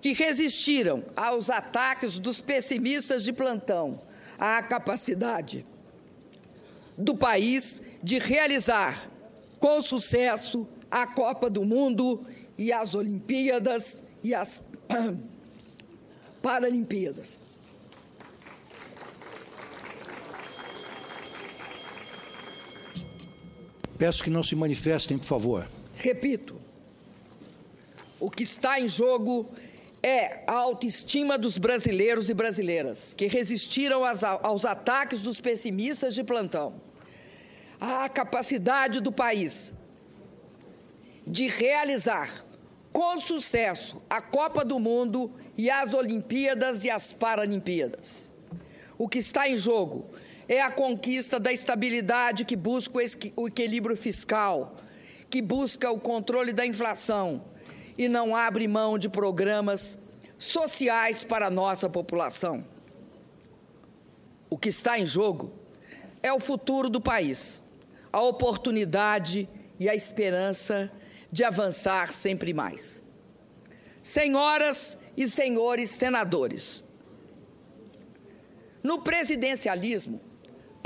que 0.00 0.12
resistiram 0.12 1.04
aos 1.14 1.50
ataques 1.50 2.18
dos 2.18 2.40
pessimistas 2.40 3.22
de 3.22 3.32
plantão, 3.32 4.02
à 4.36 4.60
capacidade 4.60 5.64
do 6.98 7.16
país 7.16 7.80
de 8.02 8.18
realizar 8.18 9.08
com 9.60 9.80
sucesso 9.80 10.66
a 10.90 11.06
Copa 11.06 11.48
do 11.48 11.64
Mundo 11.64 12.26
e 12.58 12.72
as 12.72 12.92
Olimpíadas 12.92 14.02
e 14.20 14.34
as 14.34 14.60
Paralimpíadas. 16.42 17.45
Peço 23.98 24.22
que 24.22 24.30
não 24.30 24.42
se 24.42 24.54
manifestem, 24.54 25.18
por 25.18 25.26
favor. 25.26 25.68
Repito, 25.94 26.60
o 28.20 28.30
que 28.30 28.42
está 28.42 28.78
em 28.78 28.88
jogo 28.88 29.48
é 30.02 30.44
a 30.46 30.52
autoestima 30.52 31.38
dos 31.38 31.58
brasileiros 31.58 32.28
e 32.28 32.34
brasileiras 32.34 33.14
que 33.14 33.26
resistiram 33.26 34.02
aos, 34.04 34.64
ataques 34.64 35.22
dos 35.22 35.40
pessimistas 35.40 36.14
de 36.14 36.22
plantão, 36.22 36.80
a 37.80 38.08
capacidade 38.08 39.00
do 39.00 39.10
país 39.10 39.72
de 41.26 41.48
realizar 41.48 42.44
com 42.92 43.20
sucesso 43.20 44.00
a 44.08 44.20
Copa 44.20 44.64
do 44.64 44.78
Mundo 44.78 45.32
e 45.58 45.68
as 45.70 45.92
Olimpíadas 45.92 46.84
e 46.84 46.90
as 46.90 47.12
Paralimpíadas. 47.12 48.30
O 48.96 49.08
que 49.08 49.18
está 49.18 49.48
em 49.48 49.58
jogo 49.58 50.08
é 50.48 50.60
a 50.60 50.70
conquista 50.70 51.40
da 51.40 51.52
estabilidade 51.52 52.44
que 52.44 52.54
busca 52.54 52.98
o 53.34 53.48
equilíbrio 53.48 53.96
fiscal, 53.96 54.76
que 55.28 55.42
busca 55.42 55.90
o 55.90 55.98
controle 55.98 56.52
da 56.52 56.64
inflação 56.64 57.44
e 57.98 58.08
não 58.08 58.36
abre 58.36 58.68
mão 58.68 58.98
de 58.98 59.08
programas 59.08 59.98
sociais 60.38 61.24
para 61.24 61.46
a 61.46 61.50
nossa 61.50 61.88
população. 61.88 62.64
O 64.48 64.56
que 64.56 64.68
está 64.68 64.98
em 64.98 65.06
jogo 65.06 65.52
é 66.22 66.32
o 66.32 66.38
futuro 66.38 66.88
do 66.88 67.00
país, 67.00 67.60
a 68.12 68.20
oportunidade 68.20 69.48
e 69.80 69.88
a 69.88 69.94
esperança 69.94 70.90
de 71.32 71.42
avançar 71.42 72.12
sempre 72.12 72.54
mais. 72.54 73.02
Senhoras 74.02 74.96
e 75.16 75.28
senhores 75.28 75.90
senadores, 75.90 76.84
no 78.82 79.02
presidencialismo 79.02 80.20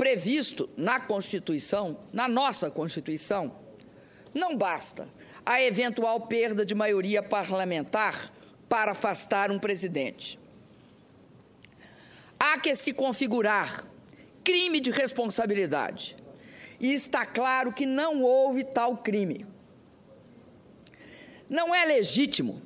previsto 0.01 0.67
na 0.75 0.99
Constituição, 0.99 1.95
na 2.11 2.27
nossa 2.27 2.71
Constituição, 2.71 3.55
não 4.33 4.57
basta 4.57 5.07
a 5.45 5.61
eventual 5.61 6.21
perda 6.21 6.65
de 6.65 6.73
maioria 6.73 7.21
parlamentar 7.21 8.33
para 8.67 8.93
afastar 8.93 9.51
um 9.51 9.59
presidente. 9.59 10.39
Há 12.39 12.59
que 12.59 12.73
se 12.73 12.93
configurar 12.93 13.85
crime 14.43 14.79
de 14.79 14.89
responsabilidade. 14.89 16.17
E 16.79 16.95
está 16.95 17.23
claro 17.23 17.71
que 17.71 17.85
não 17.85 18.23
houve 18.23 18.63
tal 18.63 18.97
crime. 18.97 19.45
Não 21.47 21.75
é 21.75 21.85
legítimo, 21.85 22.59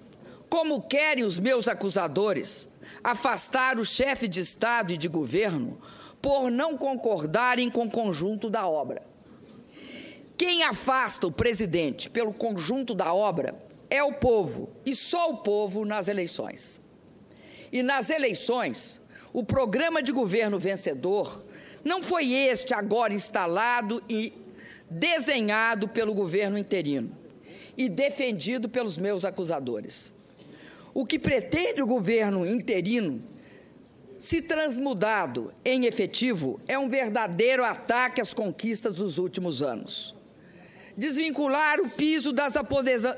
como 0.49 0.83
querem 0.83 1.25
os 1.25 1.37
meus 1.37 1.67
acusadores, 1.67 2.69
afastar 3.03 3.77
o 3.77 3.83
chefe 3.83 4.25
de 4.25 4.39
Estado 4.39 4.93
e 4.93 4.97
de 4.97 5.09
governo 5.09 5.77
por 6.25 6.49
não 6.49 6.75
concordarem 6.75 7.69
com 7.69 7.83
o 7.83 7.91
conjunto 7.91 8.49
da 8.49 8.67
obra. 8.67 9.03
Quem 10.35 10.63
afasta 10.63 11.27
o 11.27 11.31
presidente 11.31 12.09
pelo 12.09 12.33
conjunto 12.33 12.95
da 12.95 13.13
obra 13.13 13.55
é 13.91 14.01
o 14.01 14.13
povo, 14.13 14.71
e 14.83 14.95
só 14.95 15.29
o 15.29 15.37
povo 15.37 15.85
nas 15.85 16.07
eleições. 16.07 16.81
E 17.71 17.83
nas 17.83 18.09
eleições, 18.09 18.99
o 19.31 19.43
programa 19.43 20.01
de 20.01 20.11
governo 20.11 20.57
vencedor 20.57 21.43
não 21.83 22.01
foi 22.01 22.33
este 22.33 22.73
agora 22.73 23.13
instalado 23.13 24.01
e 24.09 24.33
desenhado 24.89 25.87
pelo 25.87 26.15
governo 26.15 26.57
interino 26.57 27.15
e 27.77 27.87
defendido 27.87 28.67
pelos 28.67 28.97
meus 28.97 29.23
acusadores. 29.25 30.11
O 30.91 31.05
que 31.05 31.19
pretende 31.19 31.83
o 31.83 31.87
governo 31.87 32.47
interino 32.47 33.34
se 34.17 34.41
transmudado 34.41 35.53
em 35.63 35.85
efetivo, 35.85 36.59
é 36.67 36.77
um 36.79 36.87
verdadeiro 36.87 37.63
ataque 37.63 38.21
às 38.21 38.33
conquistas 38.33 38.95
dos 38.95 39.17
últimos 39.17 39.61
anos. 39.61 40.15
Desvincular 40.97 41.81
o 41.81 41.89
piso 41.89 42.31
das 42.31 42.55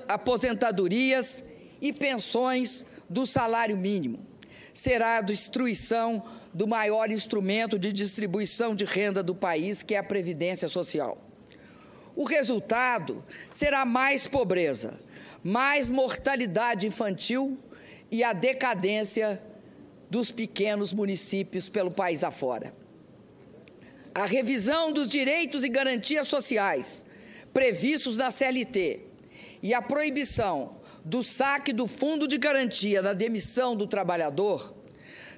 aposentadorias 0.07 1.43
e 1.79 1.93
pensões 1.93 2.85
do 3.07 3.25
salário 3.27 3.77
mínimo 3.77 4.25
será 4.73 5.17
a 5.17 5.21
destruição 5.21 6.23
do 6.53 6.67
maior 6.67 7.09
instrumento 7.09 7.79
de 7.79 7.91
distribuição 7.91 8.75
de 8.75 8.85
renda 8.85 9.23
do 9.23 9.33
país, 9.33 9.81
que 9.81 9.95
é 9.95 9.97
a 9.97 10.03
Previdência 10.03 10.67
Social. 10.67 11.17
O 12.15 12.23
resultado 12.23 13.23
será 13.51 13.85
mais 13.85 14.27
pobreza, 14.27 14.99
mais 15.43 15.89
mortalidade 15.89 16.85
infantil 16.87 17.57
e 18.11 18.23
a 18.23 18.33
decadência 18.33 19.41
dos 20.09 20.31
pequenos 20.31 20.93
municípios 20.93 21.69
pelo 21.69 21.91
país 21.91 22.23
afora. 22.23 22.73
A 24.13 24.25
revisão 24.25 24.91
dos 24.91 25.09
direitos 25.09 25.63
e 25.63 25.69
garantias 25.69 26.27
sociais 26.27 27.05
previstos 27.53 28.17
na 28.17 28.29
CLT 28.29 29.01
e 29.63 29.73
a 29.73 29.81
proibição 29.81 30.77
do 31.03 31.23
saque 31.23 31.73
do 31.73 31.87
fundo 31.87 32.27
de 32.27 32.37
garantia 32.37 33.01
da 33.01 33.13
demissão 33.13 33.75
do 33.75 33.87
trabalhador 33.87 34.75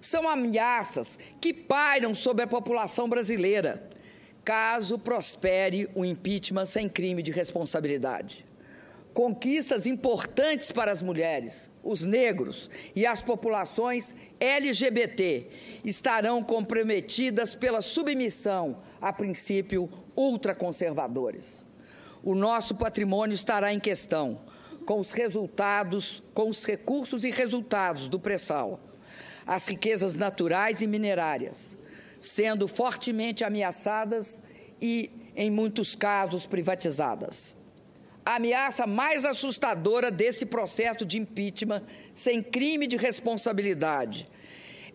são 0.01 0.27
ameaças 0.27 1.19
que 1.39 1.53
pairam 1.53 2.15
sobre 2.15 2.43
a 2.43 2.47
população 2.47 3.07
brasileira, 3.07 3.89
caso 4.43 4.97
prospere 4.97 5.89
o 5.93 6.03
impeachment 6.05 6.65
sem 6.65 6.87
crime 6.87 7.21
de 7.21 7.31
responsabilidade. 7.31 8.45
Conquistas 9.13 9.85
importantes 9.85 10.71
para 10.71 10.91
as 10.91 11.01
mulheres, 11.01 11.68
os 11.83 12.01
negros 12.01 12.69
e 12.95 13.05
as 13.05 13.21
populações 13.21 14.15
LGBT 14.39 15.47
estarão 15.83 16.43
comprometidas 16.43 17.55
pela 17.55 17.81
submissão 17.81 18.81
a 19.01 19.13
princípios 19.13 19.89
ultraconservadores. 20.15 21.63
O 22.23 22.35
nosso 22.35 22.75
patrimônio 22.75 23.33
estará 23.33 23.73
em 23.73 23.79
questão, 23.79 24.41
com 24.85 24.99
os 24.99 25.11
resultados, 25.11 26.21
com 26.33 26.49
os 26.49 26.63
recursos 26.65 27.23
e 27.23 27.31
resultados 27.31 28.09
do 28.09 28.19
pré-sal, 28.19 28.79
as 29.47 29.67
riquezas 29.67 30.15
naturais 30.15 30.81
e 30.81 30.87
minerárias, 30.87 31.77
sendo 32.19 32.67
fortemente 32.67 33.43
ameaçadas 33.43 34.39
e, 34.81 35.09
em 35.35 35.49
muitos 35.49 35.95
casos, 35.95 36.45
privatizadas 36.45 37.58
a 38.29 38.35
ameaça 38.35 38.85
mais 38.85 39.25
assustadora 39.25 40.11
desse 40.11 40.45
processo 40.45 41.03
de 41.03 41.17
impeachment 41.17 41.81
sem 42.13 42.43
crime 42.43 42.85
de 42.85 42.95
responsabilidade 42.95 44.29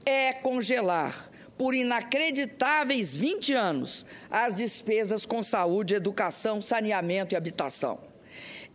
é 0.07 0.33
congelar 0.33 1.29
por 1.59 1.75
inacreditáveis 1.75 3.13
20 3.17 3.53
anos 3.53 4.07
as 4.31 4.55
despesas 4.55 5.27
com 5.27 5.43
saúde, 5.43 5.97
educação, 5.97 6.63
saneamento 6.63 7.35
e 7.35 7.37
habitação. 7.37 8.14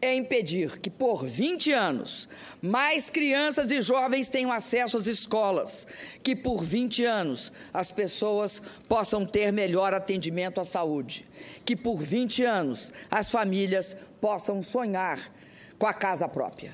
É 0.02 0.14
impedir 0.16 0.80
que, 0.80 0.90
por 0.90 1.26
20 1.26 1.74
anos, 1.74 2.30
mais 2.62 3.10
crianças 3.10 3.70
e 3.70 3.82
jovens 3.82 4.30
tenham 4.30 4.52
acesso 4.52 4.96
às 4.96 5.08
escolas, 5.08 5.86
que, 6.24 6.34
por 6.34 6.64
20 6.64 7.04
anos, 7.04 7.52
as 7.74 7.92
pessoas 7.92 8.62
possam 8.88 9.26
ter 9.26 9.52
melhor 9.52 9.94
atendimento 9.94 10.62
à 10.62 10.66
saúde, 10.66 11.28
que, 11.66 11.76
por 11.76 12.02
20 12.02 12.44
anos, 12.46 12.94
as 13.12 13.30
famílias 13.30 13.98
possam 14.22 14.64
sonhar 14.64 15.34
com 15.78 15.86
a 15.86 15.94
casa 15.94 16.30
própria. 16.30 16.74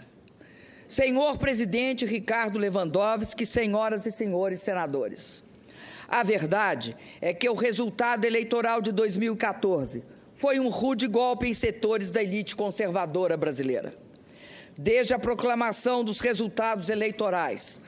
Senhor 0.87 1.39
presidente 1.39 2.05
Ricardo 2.05 2.59
Lewandowski, 2.59 3.43
senhoras 3.43 4.05
e 4.05 4.11
senhores 4.11 4.59
senadores, 4.59 5.43
a 6.07 6.21
verdade 6.21 6.95
é 7.19 7.33
que 7.33 7.49
o 7.49 7.55
resultado 7.55 8.25
eleitoral 8.25 8.81
de 8.81 8.91
2014 8.91 10.03
foi 10.45 10.59
um 10.59 10.69
rude 10.69 11.07
golpe 11.07 11.47
em 11.47 11.55
setores 11.55 12.11
da 12.11 12.21
elite 12.21 12.55
conservadora 12.55 13.35
brasileira. 13.35 13.95
Desde 14.77 15.11
a 15.11 15.17
proclamação 15.17 16.03
dos 16.03 16.19
resultados 16.19 16.87
eleitorais, 16.89 17.81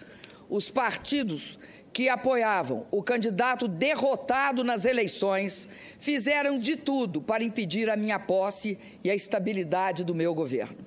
os 0.50 0.68
partidos 0.68 1.60
que 1.94 2.10
apoiavam 2.10 2.88
o 2.90 3.04
candidato 3.04 3.68
derrotado 3.68 4.64
nas 4.64 4.86
eleições 4.86 5.70
fizeram 6.00 6.58
de 6.58 6.76
tudo 6.76 7.22
para 7.22 7.44
impedir 7.44 7.92
a 7.92 7.96
minha 7.96 8.18
posse 8.18 8.80
e 9.04 9.12
a 9.12 9.14
estabilidade 9.14 10.04
do 10.04 10.16
meu 10.16 10.34
governo. 10.34 10.80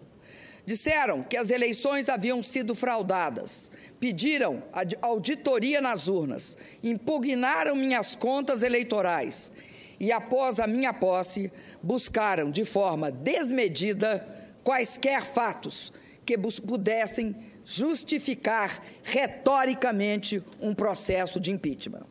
Disseram 0.67 1.23
que 1.23 1.37
as 1.37 1.51
eleições 1.51 2.09
haviam 2.09 2.43
sido 2.43 2.75
fraudadas, 2.75 3.71
pediram 4.01 4.61
auditoria 5.01 5.81
nas 5.81 6.09
urnas, 6.09 6.57
impugnaram 6.83 7.77
minhas 7.77 8.17
contas 8.17 8.65
eleitorais 8.65 9.53
e, 10.01 10.11
após 10.11 10.59
a 10.59 10.67
minha 10.67 10.95
posse, 10.95 11.53
buscaram 11.83 12.51
de 12.51 12.65
forma 12.65 13.11
desmedida 13.11 14.27
quaisquer 14.65 15.27
fatos 15.27 15.93
que 16.25 16.39
pudessem 16.39 17.37
justificar 17.67 18.83
retoricamente 19.03 20.43
um 20.59 20.75
processo 20.75 21.39
de 21.39 21.51
impeachment. 21.51 22.07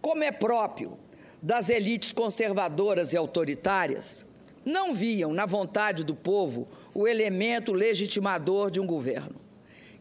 Como 0.00 0.22
é 0.22 0.30
próprio 0.30 0.96
das 1.42 1.68
elites 1.68 2.12
conservadoras 2.12 3.12
e 3.12 3.16
autoritárias, 3.16 4.24
não 4.64 4.94
viam 4.94 5.32
na 5.32 5.46
vontade 5.46 6.04
do 6.04 6.14
povo 6.14 6.68
o 6.94 7.08
elemento 7.08 7.72
legitimador 7.72 8.70
de 8.70 8.78
um 8.78 8.86
governo. 8.86 9.47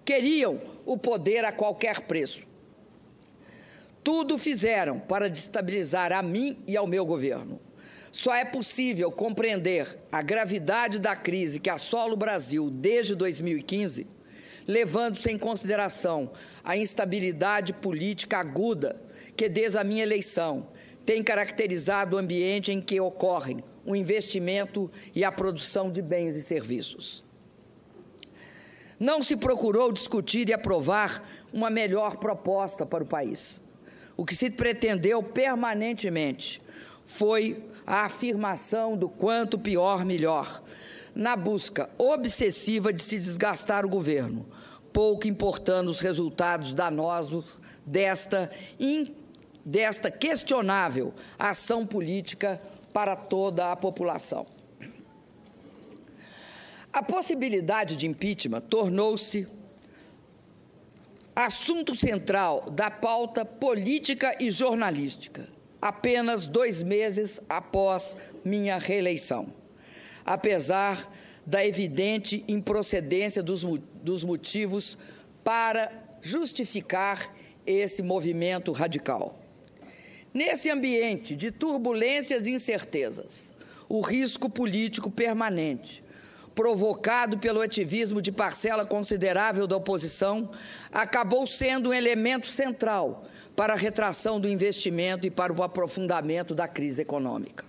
Queriam 0.08 0.62
o 0.86 0.98
poder 0.98 1.44
a 1.44 1.52
qualquer 1.52 2.04
preço. 2.04 2.48
Tudo 4.02 4.38
fizeram 4.38 5.02
para 5.02 5.30
destabilizar 5.30 6.14
a 6.14 6.22
mim 6.22 6.56
e 6.66 6.78
ao 6.78 6.88
meu 6.88 7.06
governo. 7.06 7.60
Só 8.10 8.34
é 8.34 8.46
possível 8.46 9.12
compreender 9.12 10.00
a 10.10 10.22
gravidade 10.22 10.98
da 10.98 11.14
crise 11.14 11.60
que 11.60 11.70
assola 11.70 12.14
o 12.14 12.16
Brasil 12.16 12.70
desde 12.70 13.16
2015, 13.16 14.08
levando-se 14.66 15.30
em 15.30 15.38
consideração 15.38 16.32
a 16.64 16.78
instabilidade 16.78 17.74
política 17.74 18.38
aguda 18.38 19.02
que, 19.36 19.50
desde 19.50 19.78
a 19.78 19.84
minha 19.84 20.04
eleição, 20.04 20.70
tem 21.06 21.22
caracterizado 21.22 22.16
o 22.16 22.20
ambiente 22.20 22.72
em 22.72 22.80
que 22.80 22.98
ocorrem 23.02 23.62
o 23.86 23.94
investimento 23.94 24.90
e 25.14 25.26
a 25.26 25.34
produção 25.34 25.92
de 25.92 26.02
bens 26.02 26.38
e 26.38 26.42
serviços. 26.42 27.27
Não 29.00 29.22
se 29.22 29.38
procurou 29.38 29.92
discutir 29.92 30.50
e 30.50 30.54
aprovar 30.54 31.24
uma 31.54 31.70
melhor 31.70 32.18
proposta 32.18 32.86
para 32.86 33.04
o 33.04 33.08
país. 33.08 33.62
O 34.16 34.26
que 34.26 34.36
se 34.36 34.50
pretendeu 34.50 35.22
permanentemente 35.22 36.62
foi 37.06 37.64
a 37.86 38.06
afirmação 38.06 38.98
do 38.98 39.08
quanto 39.08 39.60
pior, 39.60 40.04
melhor, 40.04 40.64
na 41.14 41.36
busca 41.36 41.90
obsessiva 41.98 42.92
de 42.92 43.02
se 43.02 43.18
desgastar 43.20 43.86
o 43.86 43.90
governo, 43.90 44.46
pouco 44.92 45.28
importando 45.28 45.92
os 45.92 46.00
resultados 46.00 46.74
danosos 46.74 47.46
desta 47.86 48.52
desta 49.64 50.10
questionável 50.10 51.14
ação 51.38 51.86
política 51.86 52.60
para 52.94 53.16
toda 53.16 53.72
a 53.72 53.76
população. 53.76 54.57
A 56.98 57.04
possibilidade 57.04 57.96
de 57.96 58.08
impeachment 58.08 58.62
tornou-se 58.62 59.48
assunto 61.36 61.94
central 61.96 62.72
da 62.72 62.90
pauta 62.90 63.46
política 63.46 64.36
e 64.40 64.50
jornalística, 64.50 65.48
apenas 65.80 66.48
dois 66.48 66.82
meses 66.82 67.40
após 67.48 68.18
minha 68.44 68.80
reeleição. 68.80 69.54
Apesar 70.26 71.14
da 71.46 71.64
evidente 71.64 72.44
improcedência 72.48 73.44
dos, 73.44 73.62
dos 74.02 74.24
motivos 74.24 74.98
para 75.44 75.92
justificar 76.20 77.32
esse 77.64 78.02
movimento 78.02 78.72
radical. 78.72 79.40
Nesse 80.34 80.72
ambiente 80.72 81.36
de 81.36 81.52
turbulências 81.52 82.48
e 82.48 82.52
incertezas, 82.54 83.52
o 83.88 84.02
risco 84.02 84.50
político 84.50 85.12
permanente, 85.12 86.07
provocado 86.58 87.38
pelo 87.38 87.62
ativismo 87.62 88.20
de 88.20 88.32
parcela 88.32 88.84
considerável 88.84 89.68
da 89.68 89.78
oposição, 89.78 90.50
acabou 90.92 91.46
sendo 91.46 91.92
um 91.92 91.94
elemento 91.94 92.48
central 92.48 93.24
para 93.56 93.74
a 93.74 93.78
retração 93.78 94.40
do 94.40 94.50
investimento 94.50 95.28
e 95.28 95.30
para 95.30 95.54
o 95.54 95.62
aprofundamento 95.62 96.56
da 96.56 96.68
crise 96.68 97.04
econômica. 97.04 97.64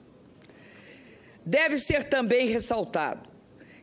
Deve 1.45 1.77
ser 1.77 2.05
também 2.05 2.49
ressaltado 2.49 3.29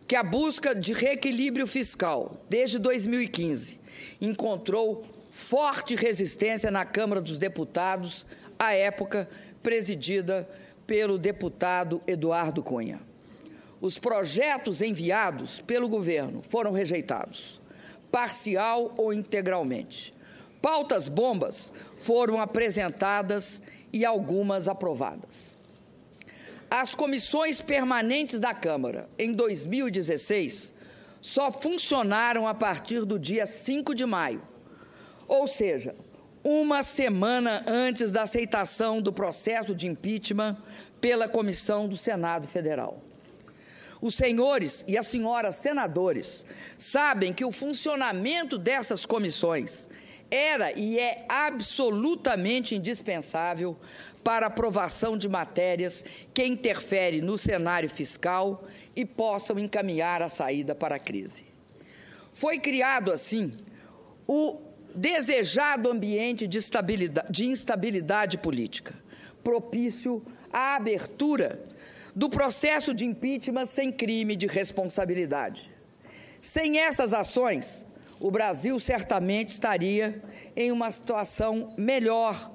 que 0.08 0.16
a 0.16 0.24
busca 0.24 0.74
de 0.74 0.92
reequilíbrio 0.92 1.68
fiscal 1.68 2.44
desde 2.50 2.80
2015 2.80 3.80
encontrou 4.20 5.06
forte 5.30 5.94
resistência 5.94 6.72
na 6.72 6.84
Câmara 6.84 7.22
dos 7.22 7.38
Deputados, 7.38 8.26
à 8.58 8.74
época 8.74 9.30
presidida 9.62 10.50
pelo 10.88 11.20
deputado 11.20 12.02
Eduardo 12.08 12.64
Cunha 12.64 13.00
os 13.86 14.00
projetos 14.00 14.82
enviados 14.82 15.62
pelo 15.62 15.88
governo 15.88 16.44
foram 16.50 16.72
rejeitados, 16.72 17.62
parcial 18.12 18.94
ou 18.98 19.14
integralmente. 19.14 20.12
Pautas 20.60 21.08
bombas 21.08 21.72
foram 22.00 22.42
apresentadas 22.42 23.62
e 23.94 24.04
algumas 24.04 24.68
aprovadas. 24.68 25.56
As 26.70 26.96
comissões 26.96 27.62
permanentes 27.62 28.40
da 28.40 28.56
Câmara, 28.56 29.08
em 29.20 29.32
2016, 29.32 30.74
só 31.22 31.52
funcionaram 31.52 32.48
a 32.48 32.56
partir 32.56 33.06
do 33.06 33.20
dia 33.20 33.46
5 33.46 33.94
de 33.94 34.06
maio, 34.06 34.42
ou 35.28 35.48
seja, 35.48 35.96
uma 36.44 36.82
semana 36.82 37.64
antes 37.68 38.12
da 38.12 38.24
aceitação 38.24 39.00
do 39.00 39.14
processo 39.14 39.76
de 39.76 39.88
impeachment 39.88 40.58
pela 41.00 41.28
comissão 41.28 41.88
do 41.88 41.96
Senado 41.96 42.48
Federal. 42.48 43.02
Os 44.02 44.16
senhores 44.16 44.84
e 44.88 44.98
as 44.98 45.08
senhoras 45.08 45.56
senadores 45.58 46.46
sabem 46.78 47.34
que 47.34 47.46
o 47.46 47.52
funcionamento 47.52 48.58
dessas 48.58 49.06
comissões 49.06 49.88
era 50.30 50.72
e 50.78 51.00
é 51.00 51.26
absolutamente 51.30 52.76
indispensável 52.76 53.78
para 54.24 54.48
aprovação 54.48 55.18
de 55.18 55.30
matérias 55.30 56.04
que 56.34 56.44
interferem 56.44 57.22
no 57.22 57.38
cenário 57.38 57.90
fiscal 57.90 58.64
e 58.96 59.06
possam 59.06 59.60
encaminhar 59.60 60.22
a 60.22 60.30
saída 60.30 60.74
para 60.74 60.96
a 60.96 61.00
crise. 61.00 61.46
Foi 62.34 62.60
criado, 62.60 63.12
assim, 63.12 63.54
o 64.28 64.60
desejado 64.96 65.92
ambiente 65.92 66.48
de, 66.48 66.60
de 67.30 67.46
instabilidade 67.46 68.38
política, 68.38 68.96
propício 69.44 70.26
à 70.52 70.76
abertura 70.76 71.64
do 72.16 72.30
processo 72.30 72.94
de 72.94 73.06
impeachment 73.06 73.66
sem 73.66 73.92
crime 73.92 74.38
de 74.38 74.48
responsabilidade. 74.48 75.70
Sem 76.42 76.80
essas 76.80 77.14
ações, 77.14 77.86
o 78.20 78.32
Brasil 78.32 78.80
certamente 78.80 79.50
estaria 79.50 80.24
em 80.56 80.72
uma 80.72 80.90
situação 80.92 81.74
melhor 81.78 82.54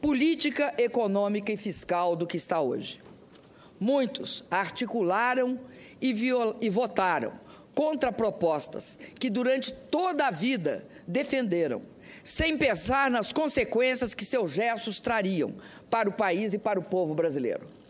política, 0.00 0.72
econômica 0.78 1.50
e 1.50 1.56
fiscal 1.56 2.14
do 2.14 2.26
que 2.26 2.36
está 2.36 2.60
hoje. 2.60 3.00
Muitos 3.80 4.44
articularam 4.48 5.58
e, 6.00 6.14
e 6.60 6.70
votaram 6.70 7.32
contra 7.74 8.12
propostas 8.12 8.96
que 9.18 9.28
durante 9.28 9.72
toda 9.72 10.28
a 10.28 10.30
vida 10.30 10.86
defenderam, 11.08 11.82
sem 12.22 12.56
pensar 12.56 13.10
nas 13.10 13.32
consequências 13.32 14.14
que 14.14 14.24
seus 14.24 14.52
gestos 14.52 15.00
trariam 15.00 15.54
para 15.90 16.08
o 16.08 16.12
país 16.12 16.52
e 16.52 16.58
para 16.58 16.78
o 16.78 16.84
povo 16.84 17.14
brasileiro 17.14 17.81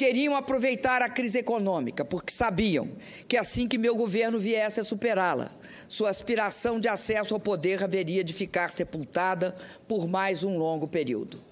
queriam 0.00 0.34
aproveitar 0.34 1.02
a 1.02 1.10
crise 1.10 1.36
econômica, 1.36 2.06
porque 2.06 2.32
sabiam 2.32 2.92
que 3.28 3.36
assim 3.36 3.68
que 3.68 3.76
meu 3.76 3.94
governo 3.94 4.38
viesse 4.38 4.80
a 4.80 4.84
superá-la, 4.84 5.52
sua 5.88 6.08
aspiração 6.08 6.80
de 6.80 6.88
acesso 6.88 7.34
ao 7.34 7.38
poder 7.38 7.84
haveria 7.84 8.24
de 8.24 8.32
ficar 8.32 8.70
sepultada 8.70 9.54
por 9.86 10.08
mais 10.08 10.42
um 10.42 10.56
longo 10.56 10.88
período. 10.88 11.42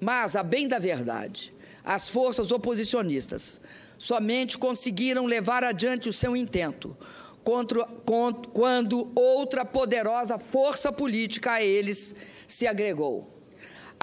Mas, 0.00 0.36
a 0.36 0.44
bem 0.44 0.68
da 0.68 0.78
verdade, 0.78 1.52
as 1.84 2.08
forças 2.08 2.52
oposicionistas 2.52 3.60
somente 3.98 4.56
conseguiram 4.56 5.26
levar 5.26 5.64
adiante 5.64 6.08
o 6.08 6.12
seu 6.12 6.36
intento 6.36 6.96
contra, 7.42 7.84
quando 8.52 9.10
outra 9.12 9.64
poderosa 9.64 10.38
força 10.38 10.92
política 10.92 11.54
a 11.54 11.62
eles 11.64 12.14
se 12.46 12.64
agregou. 12.64 13.41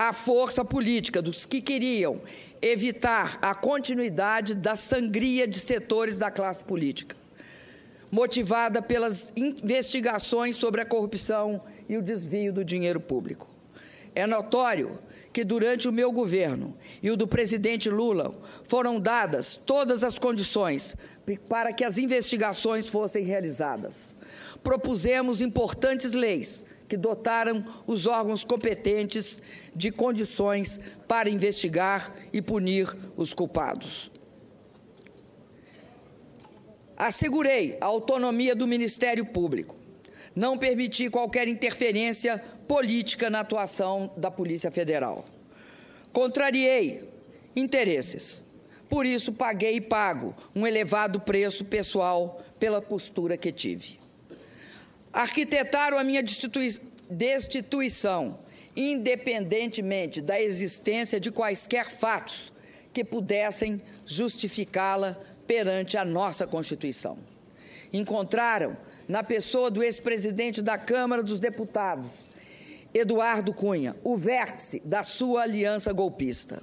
A 0.01 0.13
força 0.13 0.63
política 0.63 1.21
dos 1.21 1.45
que 1.45 1.59
queriam 1.59 2.21
evitar 2.61 3.37
a 3.41 3.53
continuidade 3.53 4.55
da 4.55 4.73
sangria 4.73 5.45
de 5.45 5.59
setores 5.59 6.17
da 6.17 6.31
classe 6.31 6.63
política, 6.63 7.17
motivada 8.09 8.81
pelas 8.81 9.33
investigações 9.35 10.55
sobre 10.55 10.79
a 10.79 10.85
corrupção 10.85 11.61
e 11.89 11.97
o 11.97 12.01
desvio 12.01 12.53
do 12.53 12.63
dinheiro 12.63 13.01
público. 13.01 13.49
É 14.15 14.25
notório 14.25 14.97
que 15.33 15.43
durante 15.43 15.85
o 15.85 15.91
meu 15.91 16.13
governo 16.13 16.77
e 17.03 17.11
o 17.11 17.17
do 17.17 17.27
presidente 17.27 17.89
Lula 17.89 18.33
foram 18.69 19.01
dadas 19.01 19.57
todas 19.57 20.01
as 20.01 20.17
condições 20.17 20.95
para 21.49 21.73
que 21.73 21.83
as 21.83 21.97
investigações 21.97 22.87
fossem 22.87 23.25
realizadas. 23.25 24.15
Propusemos 24.63 25.41
importantes 25.41 26.13
leis 26.13 26.63
que 26.89 26.97
dotaram 26.97 27.63
os 27.85 28.07
órgãos 28.07 28.43
competentes 28.43 29.41
de 29.75 29.91
condições 29.91 30.79
para 31.07 31.29
investigar 31.29 32.13
e 32.33 32.41
punir 32.41 32.87
os 33.15 33.31
culpados. 33.31 34.11
Assegurei 36.97 37.77
a 37.79 37.85
autonomia 37.85 38.55
do 38.55 38.67
Ministério 38.67 39.23
Público. 39.23 39.77
Não 40.35 40.57
permiti 40.57 41.09
qualquer 41.09 41.47
interferência 41.47 42.39
política 42.67 43.29
na 43.29 43.41
atuação 43.41 44.11
da 44.17 44.31
Polícia 44.31 44.71
Federal. 44.71 45.25
Contrariei 46.11 47.07
interesses. 47.55 48.43
Por 48.89 49.05
isso, 49.05 49.31
paguei 49.31 49.75
e 49.75 49.81
pago 49.81 50.35
um 50.55 50.65
elevado 50.65 51.19
preço 51.19 51.63
pessoal 51.63 52.41
pela 52.59 52.81
postura 52.81 53.37
que 53.37 53.51
tive 53.51 53.98
arquitetaram 55.11 55.97
a 55.97 56.03
minha 56.03 56.23
destituição, 57.09 58.39
independentemente 58.75 60.21
da 60.21 60.39
existência 60.39 61.19
de 61.19 61.31
quaisquer 61.31 61.89
fatos 61.89 62.51
que 62.93 63.03
pudessem 63.03 63.81
justificá-la 64.05 65.19
perante 65.47 65.97
a 65.97 66.05
nossa 66.05 66.45
Constituição. 66.45 67.17
Encontraram, 67.91 68.77
na 69.07 69.23
pessoa 69.23 69.71
do 69.71 69.81
ex-presidente 69.81 70.61
da 70.61 70.77
Câmara 70.77 71.23
dos 71.23 71.39
Deputados, 71.39 72.27
Eduardo 72.93 73.53
Cunha, 73.53 73.95
o 74.03 74.15
vértice 74.15 74.79
da 74.85 75.03
sua 75.03 75.41
aliança 75.43 75.91
golpista. 75.91 76.61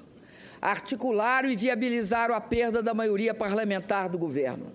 Articularam 0.61 1.51
e 1.51 1.57
viabilizaram 1.57 2.35
a 2.35 2.41
perda 2.41 2.83
da 2.83 2.95
maioria 2.95 3.35
parlamentar 3.35 4.09
do 4.09 4.19
governo 4.19 4.73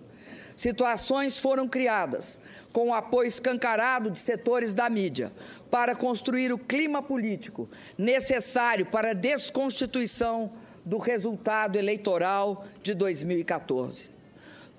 Situações 0.55 1.37
foram 1.37 1.67
criadas 1.67 2.39
com 2.71 2.89
o 2.89 2.93
apoio 2.93 3.27
escancarado 3.27 4.09
de 4.09 4.19
setores 4.19 4.73
da 4.73 4.89
mídia 4.89 5.31
para 5.69 5.95
construir 5.95 6.53
o 6.53 6.57
clima 6.57 7.01
político 7.01 7.69
necessário 7.97 8.85
para 8.85 9.11
a 9.11 9.13
desconstituição 9.13 10.51
do 10.85 10.97
resultado 10.97 11.77
eleitoral 11.77 12.65
de 12.81 12.93
2014. 12.93 14.09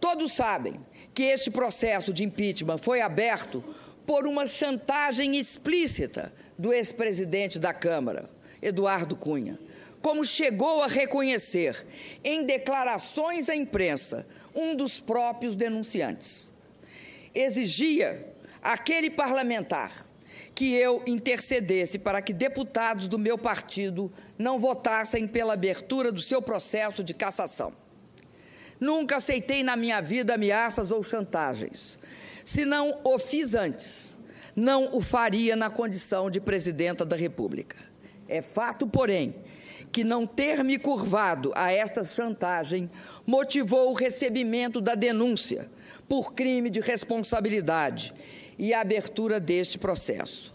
Todos 0.00 0.32
sabem 0.32 0.74
que 1.14 1.22
este 1.24 1.50
processo 1.50 2.12
de 2.12 2.24
impeachment 2.24 2.78
foi 2.78 3.00
aberto 3.00 3.62
por 4.06 4.26
uma 4.26 4.46
chantagem 4.46 5.36
explícita 5.36 6.32
do 6.58 6.72
ex-presidente 6.72 7.58
da 7.58 7.72
Câmara, 7.72 8.28
Eduardo 8.60 9.14
Cunha, 9.14 9.58
como 10.02 10.24
chegou 10.24 10.82
a 10.82 10.88
reconhecer 10.88 11.86
em 12.24 12.44
declarações 12.44 13.48
à 13.48 13.54
imprensa 13.54 14.26
um 14.54 14.74
dos 14.74 14.98
próprios 15.00 15.54
denunciantes. 15.54 16.52
Exigia 17.34 18.26
aquele 18.60 19.08
parlamentar 19.08 20.06
que 20.54 20.74
eu 20.74 21.02
intercedesse 21.06 21.98
para 21.98 22.20
que 22.20 22.32
deputados 22.32 23.08
do 23.08 23.18
meu 23.18 23.38
partido 23.38 24.12
não 24.38 24.58
votassem 24.58 25.26
pela 25.26 25.54
abertura 25.54 26.12
do 26.12 26.20
seu 26.20 26.42
processo 26.42 27.02
de 27.02 27.14
cassação. 27.14 27.72
Nunca 28.78 29.16
aceitei 29.16 29.62
na 29.62 29.76
minha 29.76 30.00
vida 30.02 30.34
ameaças 30.34 30.90
ou 30.90 31.02
chantagens. 31.02 31.96
Se 32.44 32.64
não 32.64 33.00
o 33.04 33.18
fiz 33.18 33.54
antes, 33.54 34.18
não 34.54 34.94
o 34.96 35.00
faria 35.00 35.54
na 35.56 35.70
condição 35.70 36.28
de 36.28 36.40
presidenta 36.40 37.04
da 37.04 37.16
República. 37.16 37.76
É 38.28 38.42
fato, 38.42 38.86
porém, 38.86 39.34
que 39.92 40.02
não 40.02 40.26
ter 40.26 40.64
me 40.64 40.78
curvado 40.78 41.52
a 41.54 41.70
esta 41.70 42.02
chantagem 42.02 42.90
motivou 43.26 43.90
o 43.90 43.94
recebimento 43.94 44.80
da 44.80 44.94
denúncia 44.94 45.70
por 46.08 46.32
crime 46.32 46.70
de 46.70 46.80
responsabilidade 46.80 48.14
e 48.58 48.72
a 48.72 48.80
abertura 48.80 49.38
deste 49.38 49.78
processo. 49.78 50.54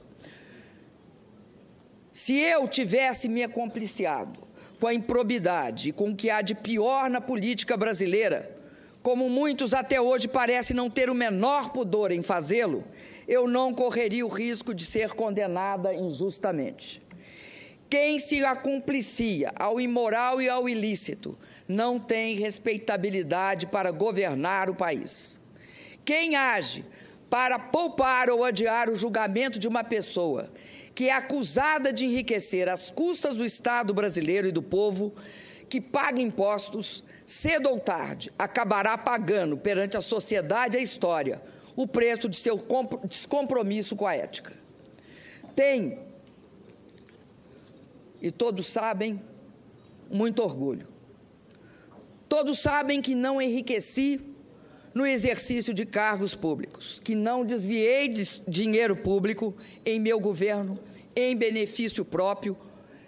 Se 2.12 2.36
eu 2.36 2.68
tivesse 2.68 3.30
me 3.30 3.44
acompliciado 3.44 4.40
com 4.80 4.88
a 4.88 4.94
improbidade 4.94 5.90
e 5.90 5.92
com 5.92 6.10
o 6.10 6.16
que 6.16 6.32
há 6.32 6.42
de 6.42 6.56
pior 6.56 7.08
na 7.08 7.22
política 7.22 7.78
brasileira, 7.78 8.58
como 9.04 9.30
muitos 9.30 9.74
até 9.74 10.02
hoje 10.02 10.28
parecem 10.28 10.76
não 10.76 10.90
ter 10.90 11.12
o 11.12 11.16
menor 11.16 11.72
pudor 11.72 12.12
em 12.12 12.24
fazê-lo, 12.24 12.84
eu 13.28 13.48
não 13.48 13.72
correria 13.72 14.26
o 14.26 14.30
risco 14.30 14.74
de 14.74 14.86
ser 14.86 15.12
condenada 15.14 15.94
injustamente. 15.94 17.07
Quem 17.90 18.20
se 18.20 18.44
acumplicia 18.44 19.54
ao 19.56 19.80
imoral 19.80 20.42
e 20.42 20.50
ao 20.50 20.68
ilícito 20.68 21.38
não 21.68 22.00
tem 22.00 22.38
respeitabilidade 22.38 23.66
para 23.68 23.92
governar 23.92 24.70
o 24.70 24.76
país. 24.76 25.40
Quem 26.04 26.36
age 26.36 26.84
para 27.30 27.58
poupar 27.60 28.30
ou 28.30 28.44
adiar 28.44 28.90
o 28.90 28.96
julgamento 28.96 29.60
de 29.60 29.68
uma 29.68 29.84
pessoa 29.84 30.52
que 30.94 31.10
é 31.10 31.14
acusada 31.14 31.94
de 31.94 32.06
enriquecer 32.06 32.68
às 32.68 32.90
custas 32.90 33.38
do 33.38 33.46
Estado 33.46 33.94
brasileiro 33.94 34.48
e 34.48 34.52
do 34.52 34.64
povo, 34.64 35.14
que 35.70 35.80
paga 35.80 36.20
impostos, 36.20 37.04
cedo 37.26 37.70
ou 37.70 37.80
tarde 37.80 38.32
acabará 38.38 38.98
pagando 38.98 39.56
perante 39.56 39.96
a 39.96 40.02
sociedade 40.02 40.76
e 40.76 40.80
a 40.80 40.84
história 40.84 41.42
o 41.76 41.86
preço 41.86 42.28
de 42.28 42.36
seu 42.36 42.60
descompromisso 43.08 43.96
com 43.96 44.08
a 44.08 44.16
ética. 44.16 44.54
Tem 45.56 46.00
e 48.22 48.32
todos 48.32 48.68
sabem, 48.68 49.22
muito 50.10 50.42
orgulho. 50.42 50.88
Todos 52.28 52.60
sabem 52.60 53.02
que 53.02 53.16
não 53.16 53.42
enriqueci 53.42 54.22
no 54.94 55.06
exercício 55.06 55.74
de 55.74 55.86
cargos 55.86 56.34
públicos, 56.34 57.00
que 57.04 57.16
não 57.16 57.46
desviei 57.46 58.08
de 58.08 58.42
dinheiro 58.48 58.96
público 58.96 59.56
em 59.86 60.00
meu 60.00 60.20
governo 60.20 60.78
em 61.16 61.36
benefício 61.36 62.04
próprio, 62.06 62.58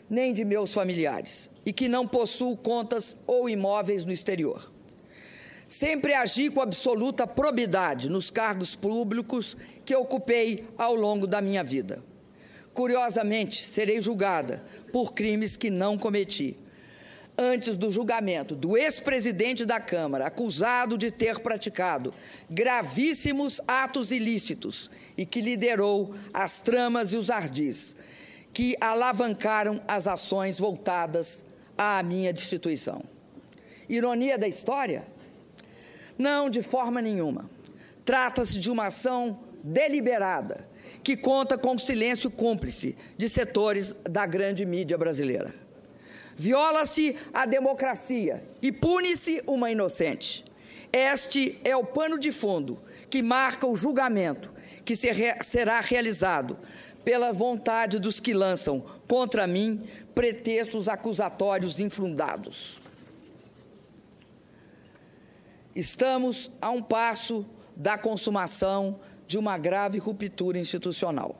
nem 0.09 0.33
de 0.33 0.43
meus 0.43 0.73
familiares, 0.73 1.51
e 1.65 1.71
que 1.71 1.87
não 1.87 2.07
possuo 2.07 2.57
contas 2.57 3.15
ou 3.27 3.49
imóveis 3.49 4.05
no 4.05 4.11
exterior. 4.11 4.71
Sempre 5.67 6.15
agi 6.15 6.49
com 6.49 6.61
absoluta 6.61 7.27
probidade 7.27 8.09
nos 8.09 8.31
cargos 8.31 8.75
públicos 8.75 9.55
que 9.85 9.95
ocupei 9.95 10.67
ao 10.75 10.95
longo 10.95 11.27
da 11.27 11.41
minha 11.41 11.63
vida. 11.63 12.03
Curiosamente, 12.73 13.63
serei 13.63 14.01
julgada 14.01 14.63
por 14.91 15.13
crimes 15.13 15.57
que 15.57 15.69
não 15.69 15.97
cometi. 15.97 16.57
Antes 17.37 17.77
do 17.77 17.91
julgamento 17.91 18.53
do 18.53 18.77
ex-presidente 18.77 19.65
da 19.65 19.79
Câmara, 19.79 20.27
acusado 20.27 20.97
de 20.97 21.09
ter 21.09 21.39
praticado 21.39 22.13
gravíssimos 22.49 23.61
atos 23.65 24.11
ilícitos 24.11 24.91
e 25.17 25.25
que 25.25 25.39
liderou 25.39 26.13
as 26.33 26.61
tramas 26.61 27.13
e 27.13 27.15
os 27.15 27.29
ardis 27.29 27.95
que 28.53 28.75
alavancaram 28.81 29.81
as 29.87 30.07
ações 30.07 30.59
voltadas 30.59 31.45
à 31.77 32.01
minha 32.03 32.33
destituição. 32.33 33.01
Ironia 33.87 34.37
da 34.37 34.47
história? 34.47 35.07
Não, 36.17 36.49
de 36.49 36.61
forma 36.61 37.01
nenhuma. 37.01 37.49
Trata-se 38.03 38.59
de 38.59 38.69
uma 38.69 38.87
ação 38.87 39.39
deliberada 39.63 40.67
que 41.03 41.15
conta 41.15 41.57
com 41.57 41.75
o 41.75 41.79
silêncio 41.79 42.29
cúmplice 42.29 42.95
de 43.17 43.29
setores 43.29 43.95
da 44.03 44.25
grande 44.25 44.65
mídia 44.65 44.97
brasileira. 44.97 45.53
Viola-se 46.35 47.17
a 47.33 47.45
democracia 47.45 48.43
e 48.61 48.71
pune-se 48.71 49.43
uma 49.45 49.69
inocente. 49.69 50.45
Este 50.91 51.59
é 51.63 51.75
o 51.75 51.83
pano 51.83 52.17
de 52.17 52.31
fundo 52.31 52.79
que 53.09 53.21
marca 53.21 53.67
o 53.67 53.75
julgamento 53.75 54.51
que 54.85 54.95
será 54.95 55.81
realizado 55.81 56.57
pela 57.03 57.31
vontade 57.31 57.99
dos 57.99 58.19
que 58.19 58.33
lançam 58.33 58.83
contra 59.07 59.45
mim 59.45 59.81
pretextos 60.15 60.87
acusatórios 60.87 61.79
infundados. 61.79 62.79
Estamos 65.75 66.51
a 66.61 66.69
um 66.69 66.81
passo 66.81 67.45
da 67.75 67.97
consumação 67.97 68.99
de 69.29 69.37
uma 69.37 69.59
grave 69.59 69.99
ruptura 69.99 70.57
institucional. 70.57 71.39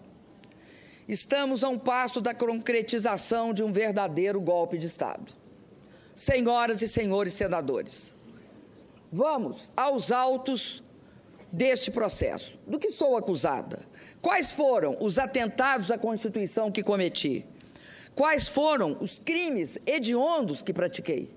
Estamos 1.08 1.64
a 1.64 1.70
um 1.70 1.80
passo 1.80 2.22
da 2.22 2.36
concretização 2.36 3.52
de 3.52 3.64
um 3.64 3.74
verdadeiro 3.74 4.40
golpe 4.40 4.78
de 4.78 4.86
Estado. 4.86 5.34
Senhoras 6.16 6.84
e 6.84 6.88
senhores 6.88 7.34
senadores, 7.34 8.14
vamos 9.12 9.72
aos 9.76 10.12
autos 10.12 10.84
deste 11.52 11.90
processo. 11.90 12.60
Do 12.68 12.78
que 12.78 12.92
sou 12.92 13.18
acusada? 13.18 13.80
Quais 14.22 14.52
foram 14.52 14.96
os 15.00 15.18
atentados 15.18 15.90
à 15.90 15.98
Constituição 15.98 16.72
que 16.72 16.84
cometi? 16.84 17.44
Quais 18.14 18.48
foram 18.48 18.98
os 19.02 19.20
crimes 19.20 19.80
hediondos 19.84 20.62
que 20.62 20.72
pratiquei? 20.72 21.34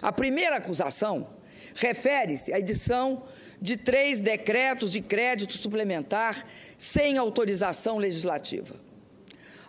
A 0.00 0.10
primeira 0.10 0.56
acusação 0.56 1.28
refere-se 1.74 2.52
à 2.52 2.58
edição 2.58 3.24
de 3.60 3.76
três 3.76 4.20
decretos 4.20 4.90
de 4.90 5.00
crédito 5.00 5.56
suplementar 5.58 6.46
sem 6.78 7.18
autorização 7.18 7.98
legislativa. 7.98 8.74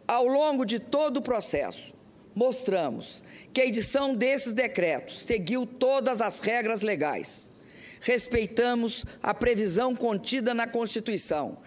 Ao 0.07 0.25
longo 0.25 0.65
de 0.65 0.79
todo 0.79 1.17
o 1.17 1.21
processo, 1.21 1.93
mostramos 2.33 3.23
que 3.53 3.61
a 3.61 3.65
edição 3.65 4.15
desses 4.15 4.53
decretos 4.53 5.21
seguiu 5.21 5.65
todas 5.65 6.21
as 6.21 6.39
regras 6.39 6.81
legais. 6.81 7.51
Respeitamos 7.99 9.05
a 9.21 9.33
previsão 9.33 9.95
contida 9.95 10.53
na 10.53 10.65
Constituição, 10.65 11.59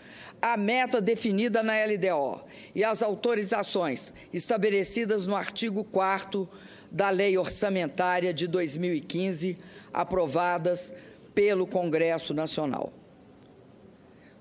a 0.42 0.56
meta 0.56 1.00
definida 1.00 1.62
na 1.62 1.74
LDO 1.84 2.42
e 2.74 2.82
as 2.82 3.02
autorizações 3.02 4.12
estabelecidas 4.32 5.26
no 5.26 5.36
artigo 5.36 5.84
4 5.84 6.48
da 6.94 7.10
Lei 7.10 7.36
Orçamentária 7.36 8.32
de 8.32 8.46
2015, 8.46 9.58
aprovadas 9.92 10.92
pelo 11.34 11.66
Congresso 11.66 12.32
Nacional. 12.32 12.92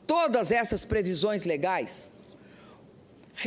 Todas 0.06 0.52
essas 0.52 0.86
previsões 0.86 1.46
legais 1.46 2.14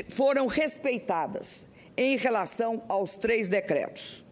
foram 0.08 0.48
respeitadas 0.48 1.64
em 1.96 2.16
relação 2.16 2.82
aos 2.88 3.14
três 3.14 3.48
decretos. 3.48 4.24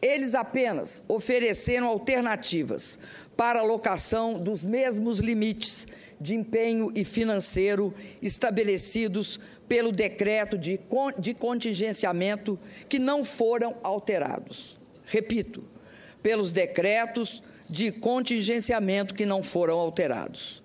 Eles 0.00 0.34
apenas 0.34 1.02
ofereceram 1.06 1.86
alternativas 1.86 2.98
para 3.36 3.60
alocação 3.60 4.40
dos 4.42 4.64
mesmos 4.64 5.18
limites 5.18 5.86
de 6.18 6.34
empenho 6.34 6.90
e 6.94 7.04
financeiro 7.04 7.92
estabelecidos 8.22 9.38
pelo 9.68 9.92
decreto 9.92 10.56
de, 10.56 10.78
de 11.18 11.34
contingenciamento 11.34 12.58
que 12.88 12.98
não 12.98 13.24
foram 13.24 13.76
alterados. 13.82 14.78
Repito, 15.04 15.64
pelos 16.22 16.52
decretos 16.52 17.42
de 17.68 17.90
contingenciamento 17.90 19.14
que 19.14 19.26
não 19.26 19.42
foram 19.42 19.78
alterados. 19.78 20.62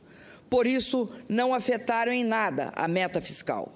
Por 0.50 0.68
isso, 0.68 1.10
não 1.30 1.54
afetaram 1.54 2.12
em 2.12 2.24
nada 2.24 2.72
a 2.76 2.88
meta 2.88 3.22
fiscal. 3.22 3.74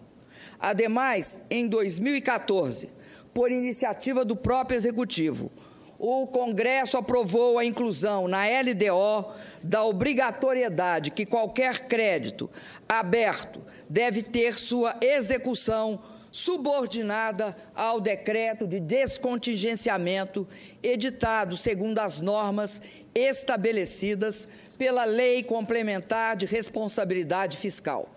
Ademais, 0.59 1.39
em 1.49 1.67
2014, 1.67 2.89
por 3.33 3.51
iniciativa 3.51 4.23
do 4.23 4.35
próprio 4.35 4.77
Executivo, 4.77 5.51
o 5.97 6.27
Congresso 6.27 6.97
aprovou 6.97 7.57
a 7.57 7.65
inclusão 7.65 8.27
na 8.27 8.43
LDO 8.45 9.33
da 9.63 9.83
obrigatoriedade 9.83 11.11
que 11.11 11.25
qualquer 11.25 11.87
crédito 11.87 12.49
aberto 12.87 13.61
deve 13.89 14.21
ter 14.21 14.55
sua 14.55 14.95
execução 15.01 15.99
subordinada 16.31 17.55
ao 17.73 18.01
decreto 18.01 18.67
de 18.67 18.79
descontingenciamento 18.79 20.45
editado 20.83 21.55
segundo 21.55 21.99
as 21.99 22.19
normas 22.19 22.81
estabelecidas 23.13 24.45
pela 24.77 25.05
Lei 25.05 25.41
Complementar 25.43 26.35
de 26.35 26.45
Responsabilidade 26.45 27.55
Fiscal. 27.55 28.13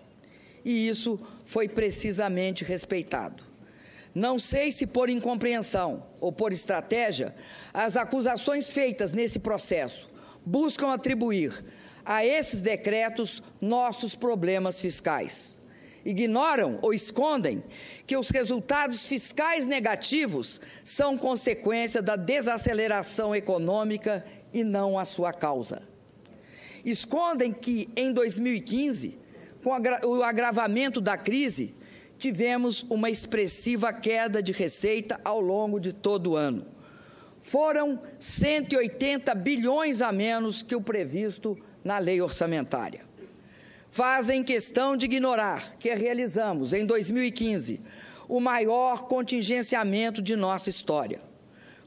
E 0.65 0.89
isso 0.89 1.21
foi 1.45 1.69
precisamente 1.69 2.65
respeitado. 2.65 3.48
Não 4.19 4.37
sei 4.37 4.73
se 4.73 4.85
por 4.85 5.09
incompreensão 5.09 6.05
ou 6.21 6.33
por 6.33 6.53
estratégia, 6.53 7.33
as 7.73 7.97
acusações 7.97 8.69
feitas 8.69 9.13
nesse 9.13 9.39
processo 9.39 10.11
buscam 10.45 10.89
atribuir 10.93 11.65
a 12.05 12.27
esses 12.27 12.61
decretos 12.61 13.41
nossos 13.61 14.17
problemas 14.17 14.81
fiscais. 14.81 15.63
Ignoram 16.05 16.81
ou 16.83 16.93
escondem 16.93 17.63
que 18.09 18.17
os 18.17 18.31
resultados 18.31 19.07
fiscais 19.07 19.69
negativos 19.69 20.61
são 20.83 21.17
consequência 21.17 22.03
da 22.03 22.17
desaceleração 22.17 23.37
econômica 23.37 24.25
e 24.53 24.65
não 24.65 24.99
a 24.99 25.05
sua 25.05 25.33
causa. 25.33 25.81
Escondem 26.85 27.53
que, 27.53 27.89
em 27.95 28.13
2015, 28.13 29.17
com 29.63 29.71
o 30.09 30.25
agravamento 30.25 31.01
da 31.01 31.17
crise, 31.17 31.73
tivemos 32.19 32.85
uma 32.91 33.09
expressiva 33.09 33.93
queda 33.93 34.43
de 34.43 34.53
receita 34.53 35.21
ao 35.25 35.41
longo 35.41 35.79
de 35.79 35.93
todo 35.93 36.33
o 36.33 36.37
ano. 36.37 36.67
Foram 37.43 38.01
180 38.19 39.35
bilhões 39.35 40.03
a 40.03 40.13
menos 40.13 40.61
que 40.61 40.77
o 40.77 40.81
previsto 40.81 41.57
na 41.83 41.99
lei 41.99 42.21
orçamentária. 42.21 43.07
Fazem 43.91 44.45
questão 44.45 44.97
de 44.97 45.07
ignorar 45.07 45.77
que 45.79 45.93
realizamos, 45.95 46.73
em 46.73 46.85
2015, 46.85 47.81
o 48.29 48.39
maior 48.39 49.09
contingenciamento 49.09 50.21
de 50.21 50.37
nossa 50.37 50.69
história. 50.69 51.21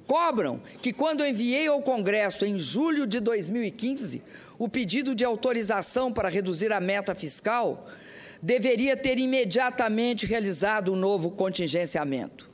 Cobram 0.07 0.59
que, 0.81 0.91
quando 0.91 1.25
enviei 1.25 1.67
ao 1.67 1.81
Congresso, 1.81 2.43
em 2.43 2.57
julho 2.57 3.05
de 3.05 3.19
2015, 3.19 4.21
o 4.57 4.67
pedido 4.67 5.13
de 5.13 5.23
autorização 5.23 6.11
para 6.11 6.27
reduzir 6.27 6.71
a 6.73 6.79
meta 6.79 7.15
fiscal, 7.15 7.87
deveria 8.41 8.97
ter 8.97 9.17
imediatamente 9.19 10.25
realizado 10.25 10.91
um 10.91 10.95
novo 10.95 11.31
contingenciamento. 11.31 12.49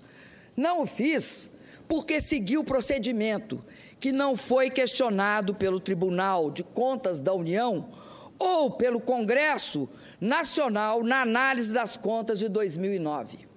Não 0.56 0.84
o 0.84 0.88
fiz 0.88 1.52
porque 1.88 2.19
segui 2.19 2.58
o 2.58 2.63
procedimento 2.63 3.60
que 4.00 4.12
não 4.12 4.36
foi 4.36 4.69
questionado 4.69 5.56
pelo 5.56 5.80
Tribunal 5.80 6.52
de 6.52 6.63
Contas 6.63 7.19
da 7.19 7.34
União 7.34 7.89
ou 8.38 8.71
pelo 8.71 9.00
Congresso 9.00 9.89
Nacional 10.19 11.04
na 11.04 11.21
análise 11.21 11.73
das 11.73 11.95
contas 11.95 12.38
de 12.38 12.50
2009. 12.50 13.47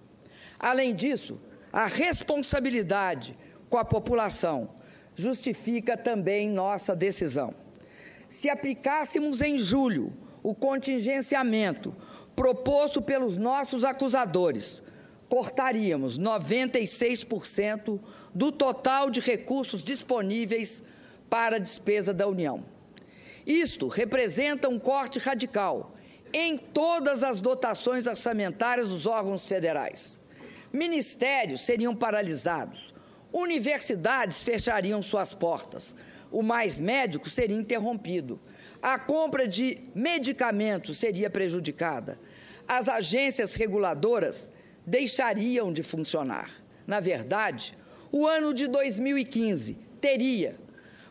Além 0.59 0.95
disso, 0.95 1.41
a 1.73 1.87
responsabilidade 1.87 3.37
com 3.69 3.77
a 3.77 3.85
população 3.85 4.71
justifica 5.15 5.97
também 5.97 6.49
nossa 6.49 6.95
decisão. 6.95 7.55
Se 8.29 8.49
aplicássemos 8.49 9.41
em 9.41 9.59
julho 9.59 10.13
o 10.43 10.55
contingenciamento 10.55 11.95
proposto 12.41 13.03
pelos 13.03 13.37
nossos 13.37 13.85
acusadores, 13.85 14.83
cortaríamos 15.29 16.19
96% 16.19 18.01
do 18.35 18.51
total 18.51 19.11
de 19.11 19.21
recursos 19.21 19.85
disponíveis 19.85 20.83
para 21.29 21.57
a 21.57 21.59
despesa 21.59 22.15
da 22.15 22.27
União. 22.27 22.65
Isto 23.47 23.89
representa 23.89 24.71
um 24.71 24.79
corte 24.79 25.19
radical 25.19 25.95
em 26.33 26.57
todas 26.57 27.23
as 27.23 27.43
dotações 27.43 28.07
orçamentárias 28.07 28.89
dos 28.89 29.05
órgãos 29.05 29.45
federais. 29.45 30.19
Ministérios 30.73 31.61
seriam 31.61 31.95
paralisados, 31.95 32.95
universidades 33.31 34.41
fechariam 34.41 35.03
suas 35.03 35.35
portas, 35.35 35.95
o 36.33 36.43
mais 36.43 36.79
médico 36.79 37.29
seria 37.29 37.57
interrompido, 37.57 38.41
a 38.81 38.99
compra 38.99 39.47
de 39.47 39.79
medicamentos 39.95 40.97
seria 40.97 41.29
prejudicada, 41.29 42.19
as 42.71 42.89
agências 42.89 43.57
reguladoras 43.57 44.49
deixariam 44.87 45.73
de 45.73 45.83
funcionar. 45.83 46.53
Na 46.87 47.01
verdade, 47.01 47.77
o 48.13 48.29
ano 48.29 48.55
de 48.55 48.69
2015 48.69 49.77
teria, 50.01 50.55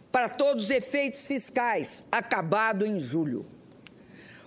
para 0.10 0.30
todos 0.30 0.64
os 0.64 0.70
efeitos 0.70 1.28
fiscais, 1.28 2.02
acabado 2.10 2.86
em 2.86 2.98
julho. 2.98 3.46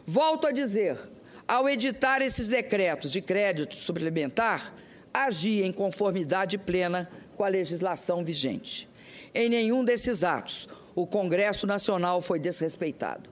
Volto 0.06 0.46
a 0.46 0.52
dizer, 0.52 0.98
ao 1.46 1.68
editar 1.68 2.22
esses 2.22 2.48
decretos 2.48 3.12
de 3.12 3.20
crédito 3.20 3.74
suplementar, 3.74 4.72
agi 5.12 5.60
em 5.62 5.70
conformidade 5.70 6.56
plena 6.56 7.10
com 7.36 7.44
a 7.44 7.48
legislação 7.48 8.24
vigente. 8.24 8.88
Em 9.34 9.50
nenhum 9.50 9.84
desses 9.84 10.24
atos, 10.24 10.66
o 10.94 11.06
Congresso 11.06 11.66
Nacional 11.66 12.22
foi 12.22 12.40
desrespeitado. 12.40 13.31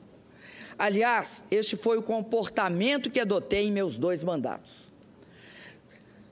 Aliás, 0.81 1.45
este 1.51 1.77
foi 1.77 1.99
o 1.99 2.03
comportamento 2.03 3.11
que 3.11 3.21
adotei 3.21 3.67
em 3.67 3.71
meus 3.71 3.99
dois 3.99 4.25
mandatos. 4.25 4.71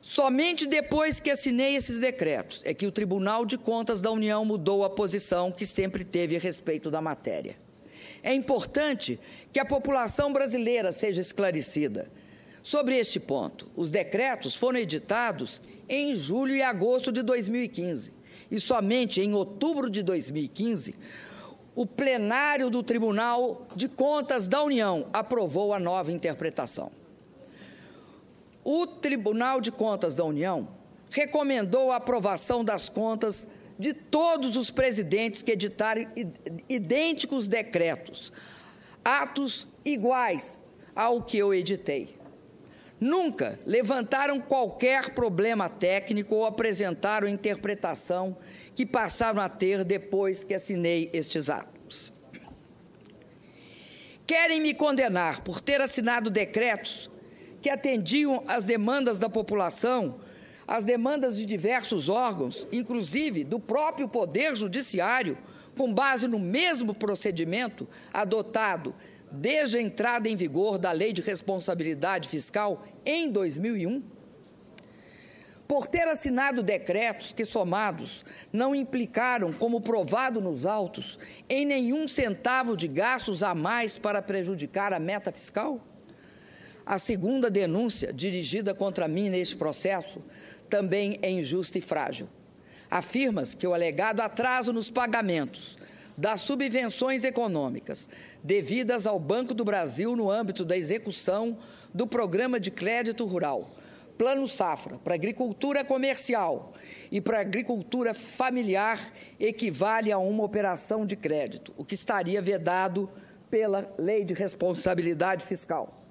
Somente 0.00 0.66
depois 0.66 1.20
que 1.20 1.30
assinei 1.30 1.76
esses 1.76 1.98
decretos 1.98 2.62
é 2.64 2.72
que 2.72 2.86
o 2.86 2.90
Tribunal 2.90 3.44
de 3.44 3.58
Contas 3.58 4.00
da 4.00 4.10
União 4.10 4.42
mudou 4.46 4.86
a 4.86 4.88
posição 4.88 5.52
que 5.52 5.66
sempre 5.66 6.02
teve 6.02 6.34
a 6.34 6.38
respeito 6.38 6.90
da 6.90 7.02
matéria. 7.02 7.58
É 8.22 8.32
importante 8.32 9.20
que 9.52 9.60
a 9.60 9.66
população 9.66 10.32
brasileira 10.32 10.92
seja 10.92 11.20
esclarecida 11.20 12.10
sobre 12.62 12.96
este 12.96 13.20
ponto. 13.20 13.68
Os 13.76 13.90
decretos 13.90 14.54
foram 14.54 14.78
editados 14.78 15.60
em 15.86 16.16
julho 16.16 16.56
e 16.56 16.62
agosto 16.62 17.12
de 17.12 17.20
2015 17.20 18.14
e 18.50 18.58
somente 18.58 19.20
em 19.20 19.34
outubro 19.34 19.90
de 19.90 20.02
2015 20.02 20.94
o 21.78 21.86
plenário 21.86 22.70
do 22.70 22.82
Tribunal 22.82 23.68
de 23.76 23.86
Contas 23.86 24.48
da 24.48 24.60
União 24.64 25.06
aprovou 25.12 25.72
a 25.72 25.78
nova 25.78 26.10
interpretação. 26.10 26.90
O 28.64 28.84
Tribunal 28.84 29.60
de 29.60 29.70
Contas 29.70 30.16
da 30.16 30.24
União 30.24 30.66
recomendou 31.08 31.92
a 31.92 31.96
aprovação 31.98 32.64
das 32.64 32.88
contas 32.88 33.46
de 33.78 33.94
todos 33.94 34.56
os 34.56 34.72
presidentes 34.72 35.40
que 35.40 35.52
editarem 35.52 36.08
idênticos 36.68 37.46
decretos, 37.46 38.32
atos 39.04 39.68
iguais 39.84 40.58
ao 40.96 41.22
que 41.22 41.38
eu 41.38 41.54
editei. 41.54 42.17
Nunca 43.00 43.60
levantaram 43.64 44.40
qualquer 44.40 45.10
problema 45.10 45.68
técnico 45.68 46.34
ou 46.34 46.46
apresentaram 46.46 47.28
interpretação 47.28 48.36
que 48.74 48.84
passaram 48.84 49.40
a 49.40 49.48
ter 49.48 49.84
depois 49.84 50.42
que 50.42 50.54
assinei 50.54 51.08
estes 51.12 51.48
atos. 51.48 52.12
Querem 54.26 54.60
me 54.60 54.74
condenar 54.74 55.42
por 55.42 55.60
ter 55.60 55.80
assinado 55.80 56.28
decretos 56.28 57.08
que 57.62 57.70
atendiam 57.70 58.42
às 58.46 58.64
demandas 58.64 59.18
da 59.18 59.28
população, 59.28 60.20
às 60.66 60.84
demandas 60.84 61.36
de 61.36 61.46
diversos 61.46 62.08
órgãos, 62.08 62.68
inclusive 62.70 63.42
do 63.42 63.58
próprio 63.58 64.08
Poder 64.08 64.54
Judiciário, 64.54 65.38
com 65.76 65.92
base 65.94 66.26
no 66.26 66.38
mesmo 66.38 66.92
procedimento 66.92 67.88
adotado 68.12 68.94
desde 69.30 69.78
a 69.78 69.82
entrada 69.82 70.28
em 70.28 70.36
vigor 70.36 70.78
da 70.78 70.92
Lei 70.92 71.12
de 71.12 71.22
Responsabilidade 71.22 72.28
Fiscal 72.28 72.84
em 73.04 73.30
2001? 73.30 74.02
por 75.68 75.86
ter 75.86 76.08
assinado 76.08 76.62
decretos 76.62 77.30
que, 77.30 77.44
somados, 77.44 78.24
não 78.50 78.74
implicaram, 78.74 79.52
como 79.52 79.82
provado 79.82 80.40
nos 80.40 80.64
autos, 80.64 81.18
em 81.46 81.66
nenhum 81.66 82.08
centavo 82.08 82.74
de 82.74 82.88
gastos 82.88 83.42
a 83.42 83.54
mais 83.54 83.98
para 83.98 84.22
prejudicar 84.22 84.94
a 84.94 84.98
meta 84.98 85.30
fiscal? 85.30 85.78
A 86.86 86.98
segunda 86.98 87.50
denúncia 87.50 88.14
dirigida 88.14 88.74
contra 88.74 89.06
mim 89.06 89.28
neste 89.28 89.54
processo 89.54 90.24
também 90.70 91.18
é 91.20 91.30
injusta 91.30 91.76
e 91.76 91.82
frágil. 91.82 92.30
Afirma-se 92.90 93.54
que 93.54 93.66
o 93.66 93.74
alegado 93.74 94.20
atraso 94.20 94.72
nos 94.72 94.90
pagamentos 94.90 95.76
das 96.18 96.40
subvenções 96.40 97.22
econômicas 97.22 98.08
devidas 98.42 99.06
ao 99.06 99.20
Banco 99.20 99.54
do 99.54 99.64
Brasil 99.64 100.16
no 100.16 100.28
âmbito 100.28 100.64
da 100.64 100.76
execução 100.76 101.56
do 101.94 102.08
Programa 102.08 102.58
de 102.58 102.72
Crédito 102.72 103.24
Rural 103.24 103.78
Plano 104.18 104.48
Safra 104.48 104.98
para 104.98 105.14
agricultura 105.14 105.84
comercial 105.84 106.72
e 107.08 107.20
para 107.20 107.40
agricultura 107.40 108.12
familiar 108.12 109.12
equivale 109.38 110.10
a 110.10 110.18
uma 110.18 110.42
operação 110.42 111.06
de 111.06 111.14
crédito, 111.14 111.72
o 111.76 111.84
que 111.84 111.94
estaria 111.94 112.42
vedado 112.42 113.08
pela 113.48 113.94
Lei 113.96 114.24
de 114.24 114.34
Responsabilidade 114.34 115.46
Fiscal. 115.46 116.02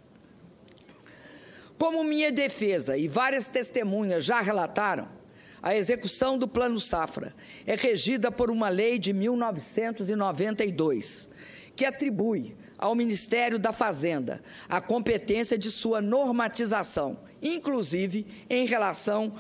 Como 1.78 2.02
minha 2.02 2.32
defesa 2.32 2.98
e 2.98 3.10
várias 3.10 3.50
testemunhas 3.50 4.24
já 4.24 4.40
relataram, 4.40 5.17
a 5.62 5.76
execução 5.76 6.38
do 6.38 6.48
Plano 6.48 6.80
Safra 6.80 7.36
é 7.66 7.76
regida 7.76 8.32
por 8.32 8.50
uma 8.52 8.70
lei 8.70 9.00
de 9.00 9.12
1992, 9.14 11.28
que 11.76 11.86
atribui 11.86 12.56
ao 12.78 12.94
Ministério 12.94 13.58
da 13.58 13.74
Fazenda 13.74 14.44
a 14.70 14.80
competência 14.80 15.58
de 15.58 15.72
sua 15.72 16.00
normatização, 16.02 17.20
inclusive 17.42 18.28
em 18.50 18.66
relação 18.66 19.34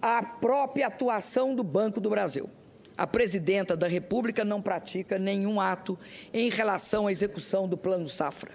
à 0.00 0.22
própria 0.22 0.86
atuação 0.86 1.52
do 1.54 1.64
Banco 1.64 2.00
do 2.00 2.10
Brasil. 2.10 2.48
A 2.96 3.06
presidenta 3.06 3.76
da 3.76 3.86
República 3.86 4.44
não 4.44 4.60
pratica 4.60 5.18
nenhum 5.18 5.60
ato 5.60 5.96
em 6.32 6.50
relação 6.50 7.06
à 7.06 7.12
execução 7.12 7.68
do 7.68 7.78
Plano 7.78 8.08
Safra. 8.08 8.50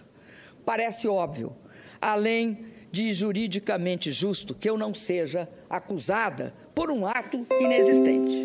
Parece 0.66 1.08
óbvio, 1.08 1.56
além 2.02 2.73
de 2.94 3.12
juridicamente 3.12 4.12
justo, 4.12 4.54
que 4.54 4.70
eu 4.70 4.78
não 4.78 4.94
seja 4.94 5.50
acusada 5.68 6.54
por 6.76 6.92
um 6.92 7.08
ato 7.08 7.44
inexistente. 7.60 8.36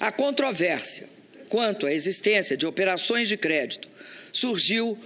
A 0.00 0.10
controvérsia 0.10 1.06
quanto 1.50 1.86
à 1.86 1.92
existência 1.92 2.56
de 2.56 2.64
operações 2.64 3.28
de 3.28 3.36
crédito 3.36 3.86
surgiu 4.32 4.98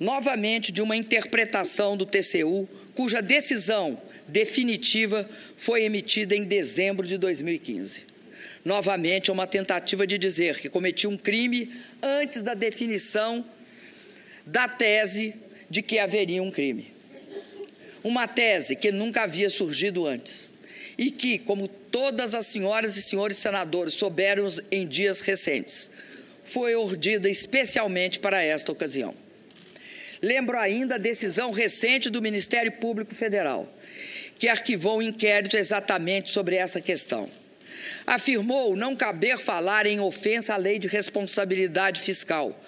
novamente 0.00 0.72
de 0.72 0.82
uma 0.82 0.96
interpretação 0.96 1.96
do 1.96 2.04
TCU 2.04 2.68
cuja 2.96 3.22
decisão 3.22 4.02
definitiva 4.26 5.30
foi 5.56 5.84
emitida 5.84 6.34
em 6.34 6.42
dezembro 6.42 7.06
de 7.06 7.16
2015. 7.16 8.02
Novamente, 8.64 9.30
é 9.30 9.32
uma 9.32 9.46
tentativa 9.46 10.04
de 10.04 10.18
dizer 10.18 10.58
que 10.58 10.68
cometi 10.68 11.06
um 11.06 11.16
crime 11.16 11.72
antes 12.02 12.42
da 12.42 12.54
definição 12.54 13.44
da 14.44 14.66
tese 14.66 15.36
de 15.70 15.80
que 15.80 16.00
haveria 16.00 16.42
um 16.42 16.50
crime. 16.50 16.93
Uma 18.04 18.28
tese 18.28 18.76
que 18.76 18.92
nunca 18.92 19.22
havia 19.22 19.48
surgido 19.48 20.06
antes 20.06 20.50
e 20.98 21.10
que, 21.10 21.38
como 21.38 21.66
todas 21.66 22.34
as 22.34 22.46
senhoras 22.46 22.98
e 22.98 23.02
senhores 23.02 23.38
senadores 23.38 23.94
souberam 23.94 24.46
em 24.70 24.86
dias 24.86 25.22
recentes, 25.22 25.90
foi 26.44 26.74
ordida 26.74 27.30
especialmente 27.30 28.18
para 28.18 28.42
esta 28.42 28.70
ocasião. 28.70 29.14
Lembro 30.20 30.58
ainda 30.58 30.96
a 30.96 30.98
decisão 30.98 31.50
recente 31.50 32.10
do 32.10 32.20
Ministério 32.20 32.72
Público 32.72 33.14
Federal, 33.14 33.72
que 34.38 34.48
arquivou 34.48 34.98
um 34.98 35.02
inquérito 35.02 35.56
exatamente 35.56 36.30
sobre 36.30 36.56
essa 36.56 36.82
questão. 36.82 37.30
Afirmou 38.06 38.76
não 38.76 38.94
caber 38.94 39.38
falar 39.38 39.86
em 39.86 39.98
ofensa 39.98 40.52
à 40.52 40.56
lei 40.58 40.78
de 40.78 40.88
responsabilidade 40.88 42.02
fiscal, 42.02 42.58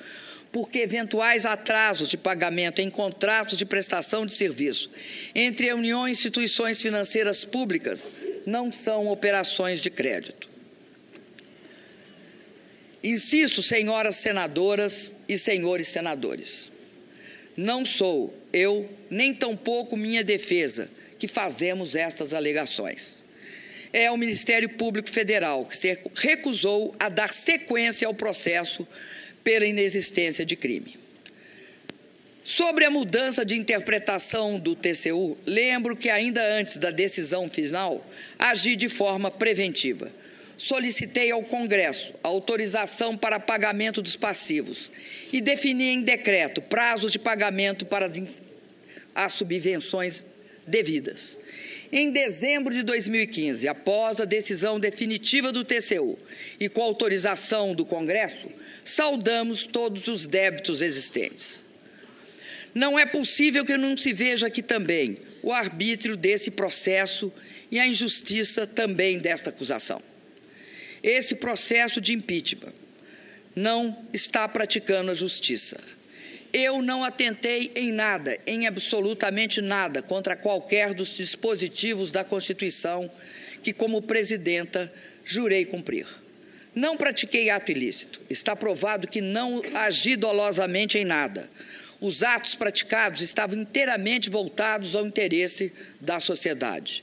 porque 0.57 0.79
eventuais 0.79 1.45
atrasos 1.45 2.09
de 2.09 2.17
pagamento 2.17 2.81
em 2.81 2.89
contratos 2.89 3.59
de 3.59 3.67
prestação 3.67 4.25
de 4.25 4.33
serviço 4.33 4.91
entre 5.35 5.69
a 5.69 5.75
União 5.77 6.09
e 6.09 6.11
instituições 6.11 6.81
financeiras 6.81 7.45
públicas 7.45 8.09
não 8.47 8.73
são 8.73 9.07
operações 9.09 9.83
de 9.83 9.91
crédito. 9.91 10.49
Insisto, 13.05 13.63
senhoras 13.63 14.17
senadoras 14.17 15.13
e 15.29 15.37
senhores 15.37 15.89
senadores, 15.89 16.73
não 17.55 17.85
sou 17.85 18.35
eu, 18.51 18.89
nem 19.11 19.35
tampouco 19.35 19.95
minha 19.95 20.25
defesa, 20.25 20.89
que 21.19 21.29
fazemos 21.29 21.95
estas 21.95 22.33
alegações. 22.33 23.23
É 23.93 24.11
o 24.11 24.17
Ministério 24.17 24.71
Público 24.71 25.11
Federal 25.11 25.67
que 25.67 25.77
se 25.77 25.99
recusou 26.15 26.97
a 26.99 27.11
dar 27.11 27.35
sequência 27.35 28.09
ao 28.09 28.15
processo 28.15 28.89
pela 29.47 29.65
inexistência 29.65 30.45
de 30.45 30.57
crime. 30.57 30.99
Sobre 32.43 32.85
a 32.85 32.91
mudança 32.91 33.45
de 33.45 33.55
interpretação 33.55 34.59
do 34.59 34.75
TCU, 34.75 35.39
lembro 35.47 35.95
que 35.95 36.11
ainda 36.11 36.45
antes 36.59 36.79
da 36.79 36.91
decisão 36.91 37.49
final, 37.49 38.05
agi 38.37 38.75
de 38.75 38.89
forma 38.89 39.31
preventiva. 39.31 40.11
Solicitei 40.59 41.31
ao 41.31 41.45
Congresso 41.45 42.13
autorização 42.25 43.17
para 43.17 43.39
pagamento 43.39 44.03
dos 44.03 44.17
passivos 44.17 44.91
e 45.33 45.41
defini 45.41 45.91
em 45.91 46.03
decreto 46.03 46.61
prazos 46.61 47.13
de 47.13 47.19
pagamento 47.21 47.87
para 47.87 48.11
as 49.15 49.33
subvenções 49.33 50.27
devidas. 50.67 51.39
Em 51.93 52.11
dezembro 52.11 52.75
de 52.75 52.83
2015, 52.83 53.69
após 53.69 54.21
a 54.21 54.25
decisão 54.25 54.81
definitiva 54.81 55.53
do 55.53 55.65
TCU 55.65 56.19
e 56.59 56.69
com 56.69 56.83
autorização 56.83 57.77
do 57.77 57.87
Congresso, 57.87 58.49
saldamos 58.87 59.67
todos 59.67 60.09
os 60.09 60.27
débitos 60.27 60.81
existentes. 60.81 61.63
Não 62.75 62.99
é 62.99 63.05
possível 63.05 63.65
que 63.65 63.77
não 63.77 63.97
se 63.97 64.13
veja 64.13 64.47
aqui 64.47 64.63
também 64.63 65.19
o 65.43 65.53
arbítrio 65.53 66.17
desse 66.17 66.51
processo 66.51 67.33
e 67.71 67.79
a 67.79 67.87
injustiça 67.87 68.67
também 68.67 69.19
desta 69.19 69.51
acusação. 69.51 70.01
Esse 71.03 71.35
processo 71.35 72.01
de 72.01 72.13
impeachment 72.13 72.73
não 73.55 74.07
está 74.13 74.47
praticando 74.49 75.11
a 75.11 75.15
justiça 75.15 75.79
eu 76.59 76.81
não 76.81 77.05
atentei 77.05 77.71
em 77.75 77.93
nada, 77.93 78.39
em 78.47 78.67
absolutamente 78.67 79.61
nada, 79.61 80.01
contra 80.01 80.35
qualquer 80.35 80.95
dos 80.95 81.11
dispositivos 81.11 82.11
da 82.11 82.25
Constituição 82.25 83.11
que, 83.63 83.75
como 83.75 84.01
presidenta, 84.01 84.91
jurei 85.23 85.67
cumprir. 85.67 86.07
Não 86.77 86.95
pratiquei 86.95 87.49
ato 87.49 87.71
ilícito. 87.71 88.21
Está 88.29 88.55
provado 88.55 89.09
que 89.09 89.23
não 89.23 89.63
agi 89.73 90.15
dolosamente 90.15 90.99
em 90.99 91.07
nada. 91.07 91.49
Os 91.99 92.23
atos 92.23 92.55
praticados 92.55 93.23
estavam 93.23 93.59
inteiramente 93.59 94.29
voltados 94.29 94.95
ao 94.95 95.07
interesse 95.07 95.73
da 95.99 96.21
sociedade. 96.21 97.03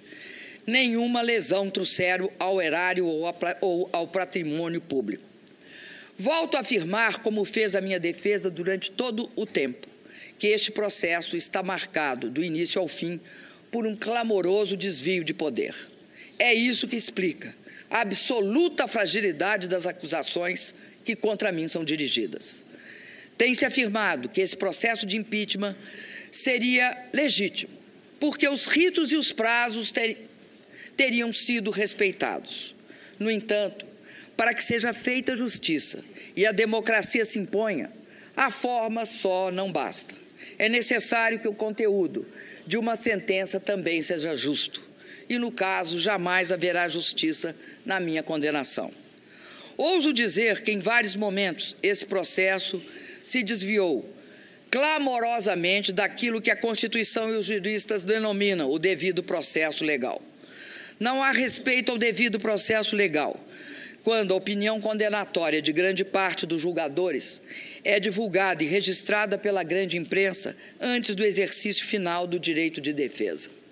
Nenhuma 0.68 1.24
lesão 1.24 1.72
trouxeram 1.72 2.32
ao 2.38 2.62
erário 2.62 3.08
ou 3.08 3.90
ao 3.92 4.08
patrimônio 4.08 4.80
público. 4.80 5.24
Volto 6.20 6.56
a 6.56 6.60
afirmar, 6.60 7.24
como 7.24 7.44
fez 7.44 7.76
a 7.76 7.82
minha 7.82 8.00
defesa 8.00 8.52
durante 8.52 8.92
todo 8.92 9.32
o 9.36 9.44
tempo, 9.44 9.88
que 10.38 10.50
este 10.50 10.70
processo 10.70 11.36
está 11.36 11.64
marcado, 11.64 12.30
do 12.30 12.44
início 12.44 12.80
ao 12.80 12.88
fim, 12.88 13.20
por 13.72 13.88
um 13.88 13.96
clamoroso 13.96 14.78
desvio 14.78 15.24
de 15.24 15.34
poder. 15.34 15.74
É 16.38 16.54
isso 16.54 16.88
que 16.88 16.96
explica 16.96 17.63
a 17.94 18.02
absoluta 18.02 18.88
fragilidade 18.88 19.68
das 19.68 19.86
acusações 19.86 20.74
que 21.06 21.16
contra 21.16 21.52
mim 21.52 21.68
são 21.68 21.86
dirigidas. 21.86 22.64
Tem-se 23.38 23.66
afirmado 23.66 24.30
que 24.30 24.42
esse 24.42 24.58
processo 24.58 25.06
de 25.06 25.16
impeachment 25.16 25.76
seria 26.32 27.08
legítimo, 27.14 27.72
porque 28.20 28.50
os 28.50 28.66
ritos 28.66 29.12
e 29.12 29.16
os 29.16 29.32
prazos 29.32 29.92
ter, 29.92 30.28
teriam 30.98 31.32
sido 31.32 31.70
respeitados. 31.70 32.74
No 33.20 33.30
entanto, 33.30 33.86
para 34.36 34.56
que 34.56 34.64
seja 34.64 34.92
feita 34.92 35.36
justiça 35.36 36.04
e 36.36 36.48
a 36.48 36.52
democracia 36.52 37.24
se 37.26 37.38
imponha, 37.38 37.92
a 38.36 38.50
forma 38.50 39.06
só 39.06 39.52
não 39.52 39.72
basta. 39.72 40.16
É 40.58 40.68
necessário 40.68 41.38
que 41.38 41.48
o 41.48 41.54
conteúdo 41.54 42.26
de 42.66 42.76
uma 42.76 42.96
sentença 42.96 43.60
também 43.60 44.02
seja 44.02 44.36
justo. 44.36 44.82
E, 45.34 45.40
no 45.40 45.52
caso, 45.52 45.98
jamais 45.98 46.52
haverá 46.52 46.88
justiça 46.88 47.56
na 47.84 48.00
minha 48.00 48.22
condenação. 48.22 48.92
Ouso 49.76 50.14
dizer 50.14 50.62
que, 50.62 50.72
em 50.72 50.78
vários 50.78 51.16
momentos, 51.16 51.76
esse 51.82 52.06
processo 52.06 52.80
se 53.26 53.42
desviou 53.42 54.08
clamorosamente 54.70 55.92
daquilo 55.92 56.40
que 56.40 56.52
a 56.52 56.56
Constituição 56.56 57.34
e 57.34 57.36
os 57.36 57.48
juristas 57.48 58.04
denominam 58.04 58.70
o 58.70 58.78
devido 58.78 59.24
processo 59.24 59.84
legal. 59.84 60.22
Não 61.00 61.24
há 61.24 61.32
respeito 61.32 61.92
ao 61.92 61.98
devido 61.98 62.40
processo 62.40 62.96
legal 62.96 63.44
quando 64.04 64.36
a 64.36 64.38
opinião 64.38 64.80
condenatória 64.80 65.64
de 65.64 65.74
grande 65.74 66.06
parte 66.06 66.46
dos 66.46 66.62
julgadores 66.62 67.42
é 67.84 68.00
divulgada 68.00 68.64
e 68.64 68.68
registrada 68.68 69.36
pela 69.36 69.64
grande 69.64 69.98
imprensa 69.98 70.56
antes 70.80 71.16
do 71.16 71.26
exercício 71.26 71.88
final 71.88 72.28
do 72.28 72.40
direito 72.40 72.80
de 72.80 72.94
defesa. 72.94 73.63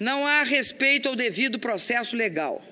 Não 0.00 0.26
há 0.26 0.42
respeito 0.42 1.08
ao 1.08 1.14
devido 1.14 1.58
processo 1.58 2.16
legal 2.16 2.64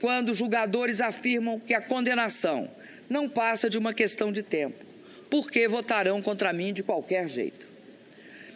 quando 0.00 0.34
julgadores 0.34 1.00
afirmam 1.00 1.58
que 1.58 1.74
a 1.74 1.80
condenação 1.80 2.70
não 3.08 3.28
passa 3.28 3.68
de 3.68 3.76
uma 3.76 3.92
questão 3.92 4.30
de 4.30 4.42
tempo, 4.42 4.86
porque 5.28 5.66
votarão 5.66 6.22
contra 6.22 6.52
mim 6.52 6.72
de 6.72 6.82
qualquer 6.82 7.28
jeito. 7.28 7.66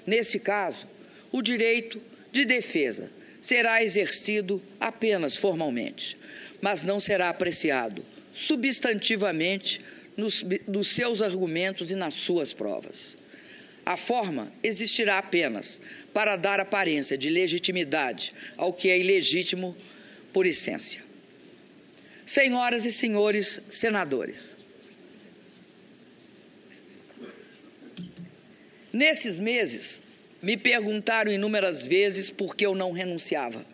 Nesse 0.07 0.39
caso, 0.39 0.87
o 1.33 1.43
direito 1.43 2.01
de 2.31 2.45
defesa 2.45 3.11
será 3.41 3.83
exercido 3.83 4.63
apenas 4.79 5.37
formalmente 5.37 6.17
mas 6.65 6.83
não 6.83 6.99
será 6.99 7.29
apreciado 7.29 8.03
substantivamente 8.33 9.83
nos, 10.17 10.43
nos 10.67 10.95
seus 10.95 11.21
argumentos 11.21 11.91
e 11.91 11.95
nas 11.95 12.15
suas 12.15 12.55
provas. 12.55 13.19
A 13.85 13.97
forma 13.97 14.53
existirá 14.63 15.19
apenas 15.19 15.81
para 16.13 16.37
dar 16.37 16.59
aparência 16.59 17.19
de 17.19 17.29
legitimidade 17.29 18.33
ao 18.57 18.73
que 18.73 18.89
é 18.89 18.99
ilegítimo 18.99 19.77
por 20.33 20.47
essência. 20.47 21.03
Senhoras 22.25 22.87
e 22.87 22.93
senhores 22.93 23.61
senadores, 23.71 24.57
nesses 28.91 29.39
meses 29.39 30.01
me 30.41 30.57
perguntaram 30.57 31.31
inúmeras 31.31 31.85
vezes 31.85 32.31
por 32.31 32.57
que 32.57 32.65
eu 32.65 32.75
não 32.75 32.93
renunciava 32.93 33.67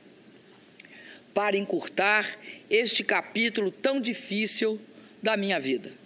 para 1.33 1.57
encurtar 1.57 2.39
este 2.69 3.05
capítulo 3.05 3.71
tão 3.71 4.01
difícil 4.01 4.81
da 5.23 5.37
minha 5.37 5.61
vida. 5.61 6.00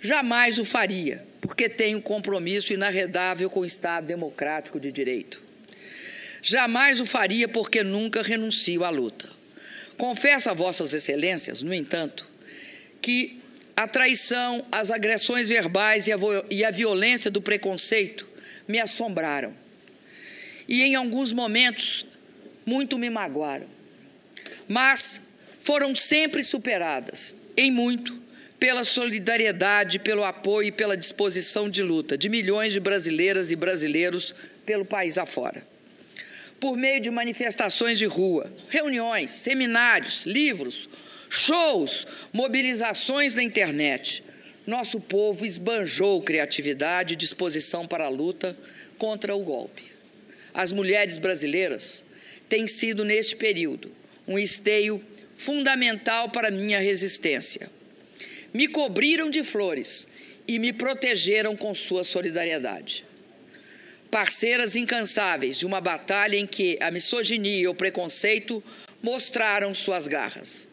Jamais 0.00 0.58
o 0.58 0.64
faria, 0.64 1.24
porque 1.40 1.68
tenho 1.68 2.00
compromisso 2.00 2.72
inarredável 2.72 3.48
com 3.48 3.60
o 3.60 3.64
Estado 3.64 4.06
democrático 4.06 4.78
de 4.78 4.92
direito. 4.92 5.42
Jamais 6.42 7.00
o 7.00 7.06
faria 7.06 7.48
porque 7.48 7.82
nunca 7.82 8.22
renuncio 8.22 8.84
à 8.84 8.90
luta. 8.90 9.28
Confesso 9.96 10.50
a 10.50 10.54
Vossas 10.54 10.92
Excelências, 10.92 11.62
no 11.62 11.72
entanto, 11.72 12.26
que 13.00 13.40
a 13.74 13.88
traição, 13.88 14.64
as 14.70 14.90
agressões 14.90 15.48
verbais 15.48 16.06
e 16.06 16.64
a 16.64 16.70
violência 16.70 17.30
do 17.30 17.40
preconceito 17.40 18.28
me 18.68 18.78
assombraram. 18.78 19.54
E 20.68 20.82
em 20.82 20.94
alguns 20.94 21.32
momentos 21.32 22.06
muito 22.64 22.98
me 22.98 23.08
magoaram 23.08 23.76
mas 24.68 25.20
foram 25.60 25.94
sempre 25.94 26.44
superadas, 26.44 27.34
em 27.56 27.70
muito, 27.70 28.20
pela 28.58 28.84
solidariedade, 28.84 29.98
pelo 29.98 30.24
apoio 30.24 30.68
e 30.68 30.72
pela 30.72 30.96
disposição 30.96 31.68
de 31.68 31.82
luta 31.82 32.16
de 32.16 32.28
milhões 32.28 32.72
de 32.72 32.80
brasileiras 32.80 33.50
e 33.50 33.56
brasileiros 33.56 34.34
pelo 34.64 34.84
país 34.84 35.18
afora. 35.18 35.62
por 36.58 36.76
meio 36.76 37.00
de 37.00 37.10
manifestações 37.10 37.98
de 37.98 38.06
rua, 38.06 38.50
reuniões, 38.68 39.30
seminários, 39.32 40.24
livros, 40.24 40.88
shows, 41.28 42.06
mobilizações 42.32 43.34
na 43.34 43.42
internet. 43.42 44.24
Nosso 44.66 44.98
povo 44.98 45.44
esbanjou 45.44 46.22
criatividade 46.22 47.14
e 47.14 47.16
disposição 47.16 47.86
para 47.86 48.06
a 48.06 48.08
luta 48.08 48.56
contra 48.98 49.34
o 49.34 49.44
golpe. 49.44 49.84
As 50.52 50.72
mulheres 50.72 51.18
brasileiras 51.18 52.04
têm 52.48 52.66
sido, 52.66 53.04
neste 53.04 53.36
período, 53.36 53.92
um 54.26 54.38
esteio 54.38 55.00
fundamental 55.36 56.30
para 56.30 56.50
minha 56.50 56.80
resistência. 56.80 57.70
Me 58.52 58.68
cobriram 58.68 59.30
de 59.30 59.42
flores 59.42 60.06
e 60.46 60.58
me 60.58 60.72
protegeram 60.72 61.56
com 61.56 61.74
sua 61.74 62.04
solidariedade. 62.04 63.04
Parceiras 64.10 64.76
incansáveis 64.76 65.58
de 65.58 65.66
uma 65.66 65.80
batalha 65.80 66.36
em 66.36 66.46
que 66.46 66.78
a 66.80 66.90
misoginia 66.90 67.62
e 67.62 67.68
o 67.68 67.74
preconceito 67.74 68.62
mostraram 69.02 69.74
suas 69.74 70.06
garras. 70.06 70.68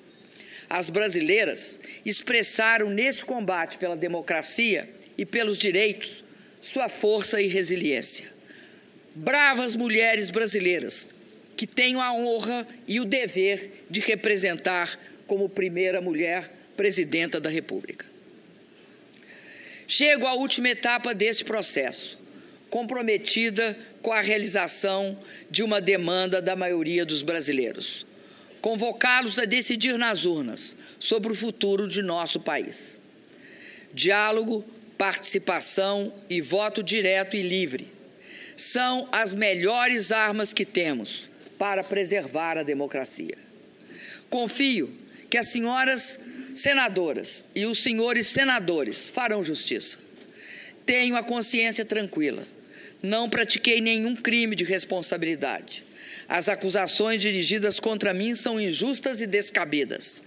As 0.69 0.89
brasileiras 0.89 1.79
expressaram 2.05 2.89
neste 2.89 3.25
combate 3.25 3.77
pela 3.77 3.95
democracia 3.95 4.89
e 5.17 5.25
pelos 5.25 5.57
direitos 5.57 6.23
sua 6.61 6.87
força 6.87 7.41
e 7.41 7.47
resiliência. 7.47 8.31
Bravas 9.13 9.75
mulheres 9.75 10.29
brasileiras 10.29 11.13
que 11.55 11.67
tenho 11.67 11.99
a 11.99 12.13
honra 12.13 12.67
e 12.87 12.99
o 12.99 13.05
dever 13.05 13.85
de 13.89 13.99
representar 13.99 14.99
como 15.27 15.49
primeira 15.49 16.01
mulher 16.01 16.51
presidenta 16.75 17.39
da 17.39 17.49
República. 17.49 18.05
Chego 19.87 20.25
à 20.25 20.33
última 20.33 20.69
etapa 20.69 21.13
desse 21.13 21.43
processo, 21.43 22.17
comprometida 22.69 23.77
com 24.01 24.11
a 24.11 24.21
realização 24.21 25.17
de 25.49 25.61
uma 25.61 25.79
demanda 25.79 26.41
da 26.41 26.55
maioria 26.55 27.05
dos 27.05 27.21
brasileiros: 27.21 28.05
convocá-los 28.61 29.37
a 29.37 29.45
decidir 29.45 29.97
nas 29.97 30.25
urnas 30.25 30.75
sobre 30.99 31.31
o 31.31 31.35
futuro 31.35 31.87
de 31.87 32.01
nosso 32.01 32.39
país. 32.39 32.99
Diálogo, 33.93 34.65
participação 34.97 36.13
e 36.29 36.41
voto 36.41 36.81
direto 36.81 37.35
e 37.35 37.41
livre 37.41 37.91
são 38.55 39.07
as 39.11 39.33
melhores 39.33 40.11
armas 40.11 40.53
que 40.53 40.65
temos 40.65 41.27
para 41.57 41.83
preservar 41.83 42.57
a 42.57 42.63
democracia. 42.63 43.37
Confio 44.29 44.93
que 45.29 45.37
as 45.37 45.49
senhoras 45.49 46.19
senadoras 46.55 47.45
e 47.55 47.65
os 47.65 47.81
senhores 47.81 48.27
senadores 48.27 49.09
farão 49.09 49.43
justiça. 49.43 49.97
Tenho 50.85 51.15
a 51.15 51.23
consciência 51.23 51.85
tranquila. 51.85 52.45
Não 53.01 53.29
pratiquei 53.29 53.81
nenhum 53.81 54.15
crime 54.15 54.55
de 54.55 54.63
responsabilidade. 54.63 55.83
As 56.27 56.47
acusações 56.47 57.21
dirigidas 57.21 57.79
contra 57.79 58.13
mim 58.13 58.35
são 58.35 58.59
injustas 58.59 59.21
e 59.21 59.27
descabidas. 59.27 60.21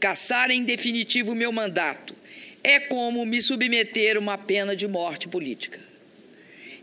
Caçar 0.00 0.50
em 0.50 0.64
definitivo 0.64 1.34
meu 1.34 1.52
mandato 1.52 2.14
é 2.62 2.80
como 2.80 3.24
me 3.26 3.42
submeter 3.42 4.16
a 4.16 4.20
uma 4.20 4.38
pena 4.38 4.74
de 4.74 4.86
morte 4.86 5.28
política. 5.28 5.78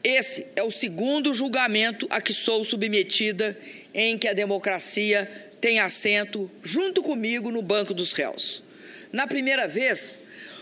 Esse 0.04 0.46
é 0.56 0.64
o 0.64 0.72
segundo 0.72 1.34
julgamento 1.34 2.08
a 2.10 2.22
que 2.22 2.34
sou 2.34 2.64
submetida 2.64 3.58
em 3.94 4.18
que 4.18 4.28
a 4.28 4.34
democracia 4.34 5.30
tem 5.60 5.80
assento 5.80 6.50
junto 6.64 7.04
comigo 7.04 7.52
no 7.52 7.62
banco 7.62 7.94
dos 7.94 8.14
réus. 8.14 8.64
Na 9.12 9.28
primeira 9.28 9.68
vez, 9.68 10.18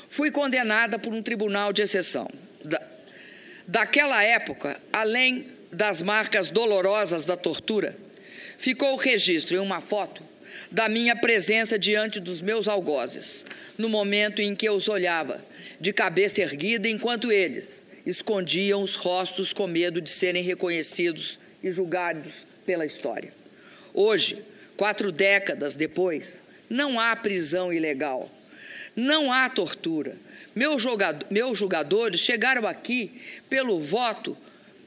fui 0.10 0.32
condenada 0.32 0.97
por 0.97 1.14
um 1.14 1.22
tribunal 1.22 1.72
de 1.72 1.82
exceção. 1.82 2.28
Da, 2.64 2.82
daquela 3.68 4.24
época, 4.24 4.80
além 4.91 5.47
das 5.72 6.02
marcas 6.02 6.50
dolorosas 6.50 7.26
da 7.26 7.38
tortura, 7.38 7.95
ficou 8.58 8.93
o 8.93 8.97
registro 8.97 9.56
em 9.56 9.60
uma 9.60 9.82
foto 9.82 10.24
da 10.72 10.89
minha 10.89 11.16
presença 11.16 11.78
diante 11.78 12.20
dos 12.20 12.41
meus 12.41 12.68
algozes, 12.68 13.45
no 13.78 13.88
momento 13.88 14.41
em 14.41 14.56
que 14.56 14.68
eu 14.68 14.74
os 14.74 14.88
olhava, 14.88 15.43
de 15.80 15.93
cabeça 15.93 16.41
erguida, 16.41 16.88
enquanto 16.88 17.32
eles 17.32 17.88
escondiam 18.06 18.82
os 18.82 18.95
rostos 18.95 19.54
com 19.54 19.68
medo 19.68 20.02
de 20.02 20.10
serem 20.10 20.43
reconhecidos 20.43 21.39
e 21.64 21.72
julgados 21.72 22.45
pela 22.66 22.86
história. 22.86 23.32
Hoje, 23.93 24.43
quatro 24.76 25.12
décadas 25.12 25.76
depois, 25.76 26.41
não 26.70 27.00
há 27.00 27.16
prisão 27.16 27.72
ilegal, 27.72 28.30
não 29.00 29.32
há 29.32 29.50
tortura. 29.50 30.18
Meus, 30.54 30.82
jogador, 30.82 31.26
meus 31.32 31.58
julgadores 31.58 32.20
chegaram 32.20 32.68
aqui 32.68 33.12
pelo 33.50 33.80
voto, 33.80 34.38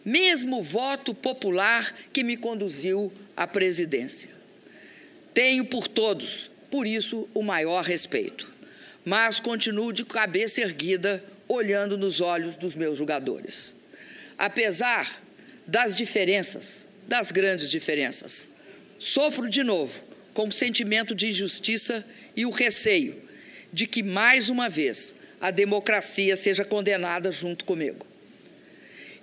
mesmo 0.05 0.63
voto 0.63 1.15
popular 1.15 1.95
que 2.13 2.23
me 2.23 2.37
conduziu 2.37 3.13
à 3.37 3.47
presidência. 3.47 4.29
Tenho 5.33 5.65
por 5.65 5.89
todos, 5.89 6.51
por 6.71 6.87
isso, 6.87 7.29
o 7.33 7.43
maior 7.43 7.85
respeito. 7.85 8.53
Mas 9.05 9.41
continuo 9.41 9.93
de 9.93 10.05
cabeça 10.05 10.61
erguida, 10.61 11.25
olhando 11.49 11.97
nos 11.97 12.21
olhos 12.21 12.57
dos 12.57 12.75
meus 12.75 12.99
julgadores. 12.99 13.75
Apesar 14.39 15.21
das 15.67 15.97
diferenças, 15.97 16.85
das 17.07 17.31
grandes 17.31 17.71
diferenças. 17.71 18.49
Sofro 18.99 19.49
de 19.49 19.63
novo 19.63 19.93
com 20.35 20.49
o 20.49 20.53
sentimento 20.53 21.15
de 21.15 21.29
injustiça 21.29 22.05
e 22.37 22.47
o 22.47 22.51
receio 22.51 23.32
de 23.73 23.87
que, 23.87 24.03
mais 24.03 24.49
uma 24.49 24.69
vez, 24.69 25.15
a 25.41 25.51
democracia 25.51 26.37
seja 26.37 26.65
condenada 26.65 27.33
junto 27.33 27.65
comigo. 27.65 28.07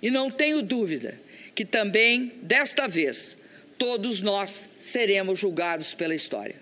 E 0.02 0.10
não 0.10 0.30
tenho 0.30 0.62
dúvida 0.62 1.20
que 1.54 1.64
também, 1.64 2.32
desta 2.42 2.86
vez, 2.86 3.38
todos 3.78 4.20
nós 4.20 4.68
seremos 4.80 5.38
julgados 5.38 5.94
pela 5.94 6.14
história. 6.14 6.56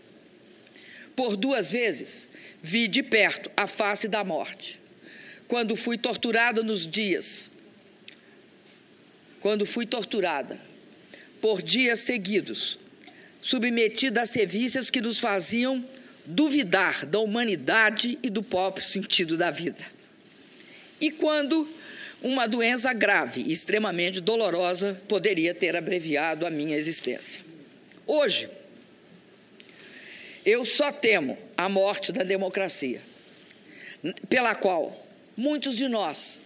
Por 1.16 1.36
duas 1.36 1.68
vezes, 1.68 2.28
vi 2.62 2.86
de 2.86 3.02
perto 3.02 3.50
a 3.56 3.66
face 3.66 4.06
da 4.06 4.22
morte. 4.22 4.78
Quando 5.48 5.76
fui 5.76 5.96
torturada 5.96 6.62
nos 6.62 6.86
dias, 6.86 7.50
quando 9.40 9.64
fui 9.64 9.86
torturada 9.86 10.60
por 11.40 11.62
dias 11.62 12.00
seguidos, 12.00 12.78
submetida 13.40 14.22
a 14.22 14.26
sevícias 14.26 14.90
que 14.90 15.00
nos 15.00 15.18
faziam 15.18 15.84
duvidar 16.28 17.06
da 17.06 17.18
humanidade 17.18 18.18
e 18.22 18.28
do 18.28 18.42
próprio 18.42 18.84
sentido 18.84 19.34
da 19.34 19.50
vida. 19.50 19.80
E 21.00 21.10
quando 21.10 21.66
uma 22.22 22.46
doença 22.46 22.92
grave 22.92 23.40
e 23.40 23.52
extremamente 23.52 24.20
dolorosa 24.20 25.00
poderia 25.08 25.54
ter 25.54 25.74
abreviado 25.74 26.46
a 26.46 26.50
minha 26.50 26.76
existência. 26.76 27.40
Hoje, 28.06 28.50
eu 30.44 30.66
só 30.66 30.92
temo 30.92 31.38
a 31.56 31.66
morte 31.68 32.12
da 32.12 32.22
democracia, 32.22 33.00
pela 34.28 34.54
qual 34.54 35.06
muitos 35.34 35.76
de 35.76 35.88
nós, 35.88 36.42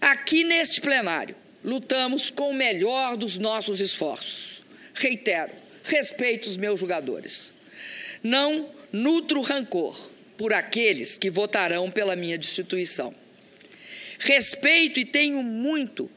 aqui 0.00 0.42
neste 0.42 0.80
plenário, 0.80 1.36
lutamos 1.62 2.30
com 2.30 2.50
o 2.50 2.54
melhor 2.54 3.16
dos 3.16 3.36
nossos 3.36 3.78
esforços. 3.80 4.62
Reitero, 4.94 5.52
respeito 5.84 6.48
os 6.48 6.56
meus 6.56 6.80
julgadores. 6.80 7.52
Não 8.22 8.70
nutro 8.92 9.40
rancor 9.40 9.98
por 10.36 10.52
aqueles 10.52 11.18
que 11.18 11.30
votarão 11.30 11.90
pela 11.90 12.14
minha 12.16 12.38
destituição. 12.38 13.14
Respeito 14.18 14.98
e 14.98 15.04
tenho 15.04 15.42
muito, 15.42 16.10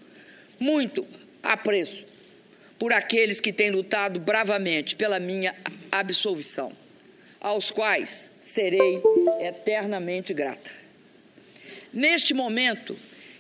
muito 0.60 1.06
apreço 1.42 2.06
por 2.80 2.92
aqueles 2.92 3.40
que 3.40 3.54
têm 3.54 3.70
lutado 3.70 4.20
bravamente 4.20 4.96
pela 4.96 5.20
minha 5.20 5.56
absolvição, 5.92 6.72
aos 7.40 7.70
quais 7.70 8.28
serei 8.42 9.02
eternamente 9.40 10.34
grata. 10.34 10.72
Neste 11.94 12.34
momento, 12.34 12.98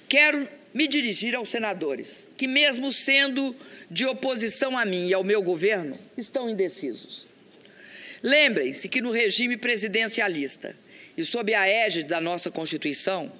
quero 0.07 0.47
me 0.74 0.88
dirigir 0.88 1.36
aos 1.36 1.49
senadores, 1.49 2.28
que, 2.38 2.47
mesmo 2.47 2.93
sendo 2.93 3.55
de 3.89 4.05
oposição 4.05 4.78
a 4.78 4.86
mim 4.86 5.07
e 5.07 5.14
ao 5.14 5.24
meu 5.24 5.41
governo, 5.41 5.97
estão 6.18 6.49
indecisos. 6.49 7.28
Lembrem-se 8.24 8.88
que 8.88 9.01
no 9.01 9.11
regime 9.11 9.57
presidencialista 9.57 10.76
e 11.17 11.26
sob 11.26 11.53
a 11.53 11.67
égide 11.67 12.07
da 12.07 12.22
nossa 12.22 12.51
Constituição, 12.51 13.32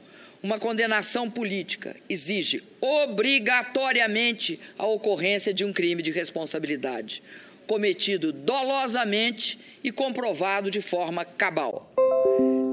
uma 0.42 0.60
condenação 0.60 1.30
política 1.30 1.96
exige 2.10 2.64
obrigatoriamente 2.80 4.60
a 4.78 4.88
ocorrência 4.88 5.54
de 5.54 5.64
um 5.64 5.72
crime 5.72 6.02
de 6.02 6.12
responsabilidade, 6.12 7.22
cometido 7.68 8.34
dolosamente 8.34 9.60
e 9.84 9.92
comprovado 9.92 10.72
de 10.72 10.82
forma 10.82 11.24
cabal. 11.24 11.94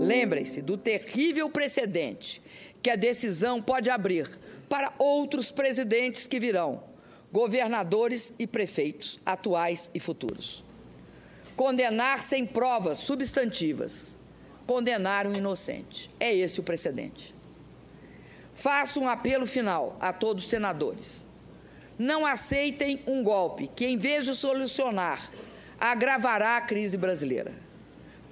Lembrem-se 0.00 0.62
do 0.62 0.78
terrível 0.78 1.50
precedente 1.50 2.40
que 2.82 2.88
a 2.88 2.96
decisão 2.96 3.60
pode 3.60 3.90
abrir 3.90 4.30
para 4.66 4.94
outros 4.98 5.50
presidentes 5.50 6.26
que 6.26 6.40
virão, 6.40 6.82
governadores 7.30 8.32
e 8.38 8.46
prefeitos, 8.46 9.20
atuais 9.26 9.90
e 9.94 10.00
futuros. 10.00 10.67
Condenar 11.58 12.22
sem 12.22 12.46
provas 12.46 12.98
substantivas, 12.98 13.92
condenar 14.64 15.26
um 15.26 15.34
inocente. 15.34 16.08
É 16.20 16.32
esse 16.32 16.60
o 16.60 16.62
precedente. 16.62 17.34
Faço 18.54 19.00
um 19.00 19.08
apelo 19.08 19.44
final 19.44 19.96
a 20.00 20.12
todos 20.12 20.44
os 20.44 20.50
senadores. 20.50 21.26
Não 21.98 22.24
aceitem 22.24 23.02
um 23.08 23.24
golpe 23.24 23.66
que, 23.74 23.84
em 23.84 23.98
vez 23.98 24.24
de 24.24 24.36
solucionar, 24.36 25.32
agravará 25.80 26.58
a 26.58 26.60
crise 26.60 26.96
brasileira. 26.96 27.52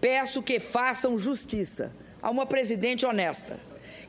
Peço 0.00 0.40
que 0.40 0.60
façam 0.60 1.18
justiça 1.18 1.92
a 2.22 2.30
uma 2.30 2.46
presidente 2.46 3.04
honesta, 3.04 3.58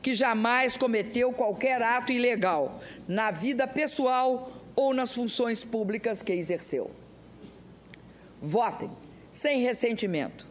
que 0.00 0.14
jamais 0.14 0.76
cometeu 0.76 1.32
qualquer 1.32 1.82
ato 1.82 2.12
ilegal 2.12 2.80
na 3.08 3.32
vida 3.32 3.66
pessoal 3.66 4.52
ou 4.76 4.94
nas 4.94 5.12
funções 5.12 5.64
públicas 5.64 6.22
que 6.22 6.32
exerceu. 6.32 6.88
Votem 8.40 8.88
sem 9.38 9.62
ressentimento. 9.62 10.46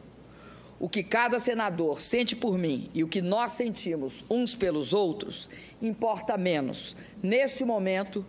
O 0.79 0.87
que 0.87 1.03
cada 1.03 1.39
senador 1.39 1.99
sente 1.99 2.35
por 2.35 2.57
mim 2.57 2.89
e 2.93 3.03
o 3.03 3.07
que 3.07 3.21
nós 3.21 3.53
sentimos 3.53 4.23
uns 4.29 4.55
pelos 4.55 4.93
outros 4.93 5.49
importa 5.81 6.37
menos, 6.37 6.95
neste 7.21 7.65
momento, 7.65 8.25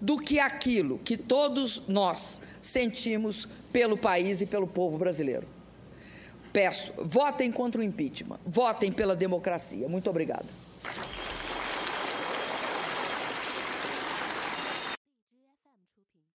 do 0.00 0.18
que 0.18 0.38
aquilo 0.38 0.98
que 0.98 1.16
todos 1.16 1.82
nós 1.88 2.40
sentimos 2.60 3.48
pelo 3.72 3.96
país 3.96 4.42
e 4.42 4.46
pelo 4.46 4.66
povo 4.66 4.98
brasileiro. 4.98 5.46
Peço, 6.52 6.92
votem 6.98 7.50
contra 7.50 7.80
o 7.80 7.84
impeachment, 7.84 8.38
votem 8.44 8.92
pela 8.92 9.16
democracia. 9.16 9.88
Muito 9.88 10.10
obrigada. 10.10 10.46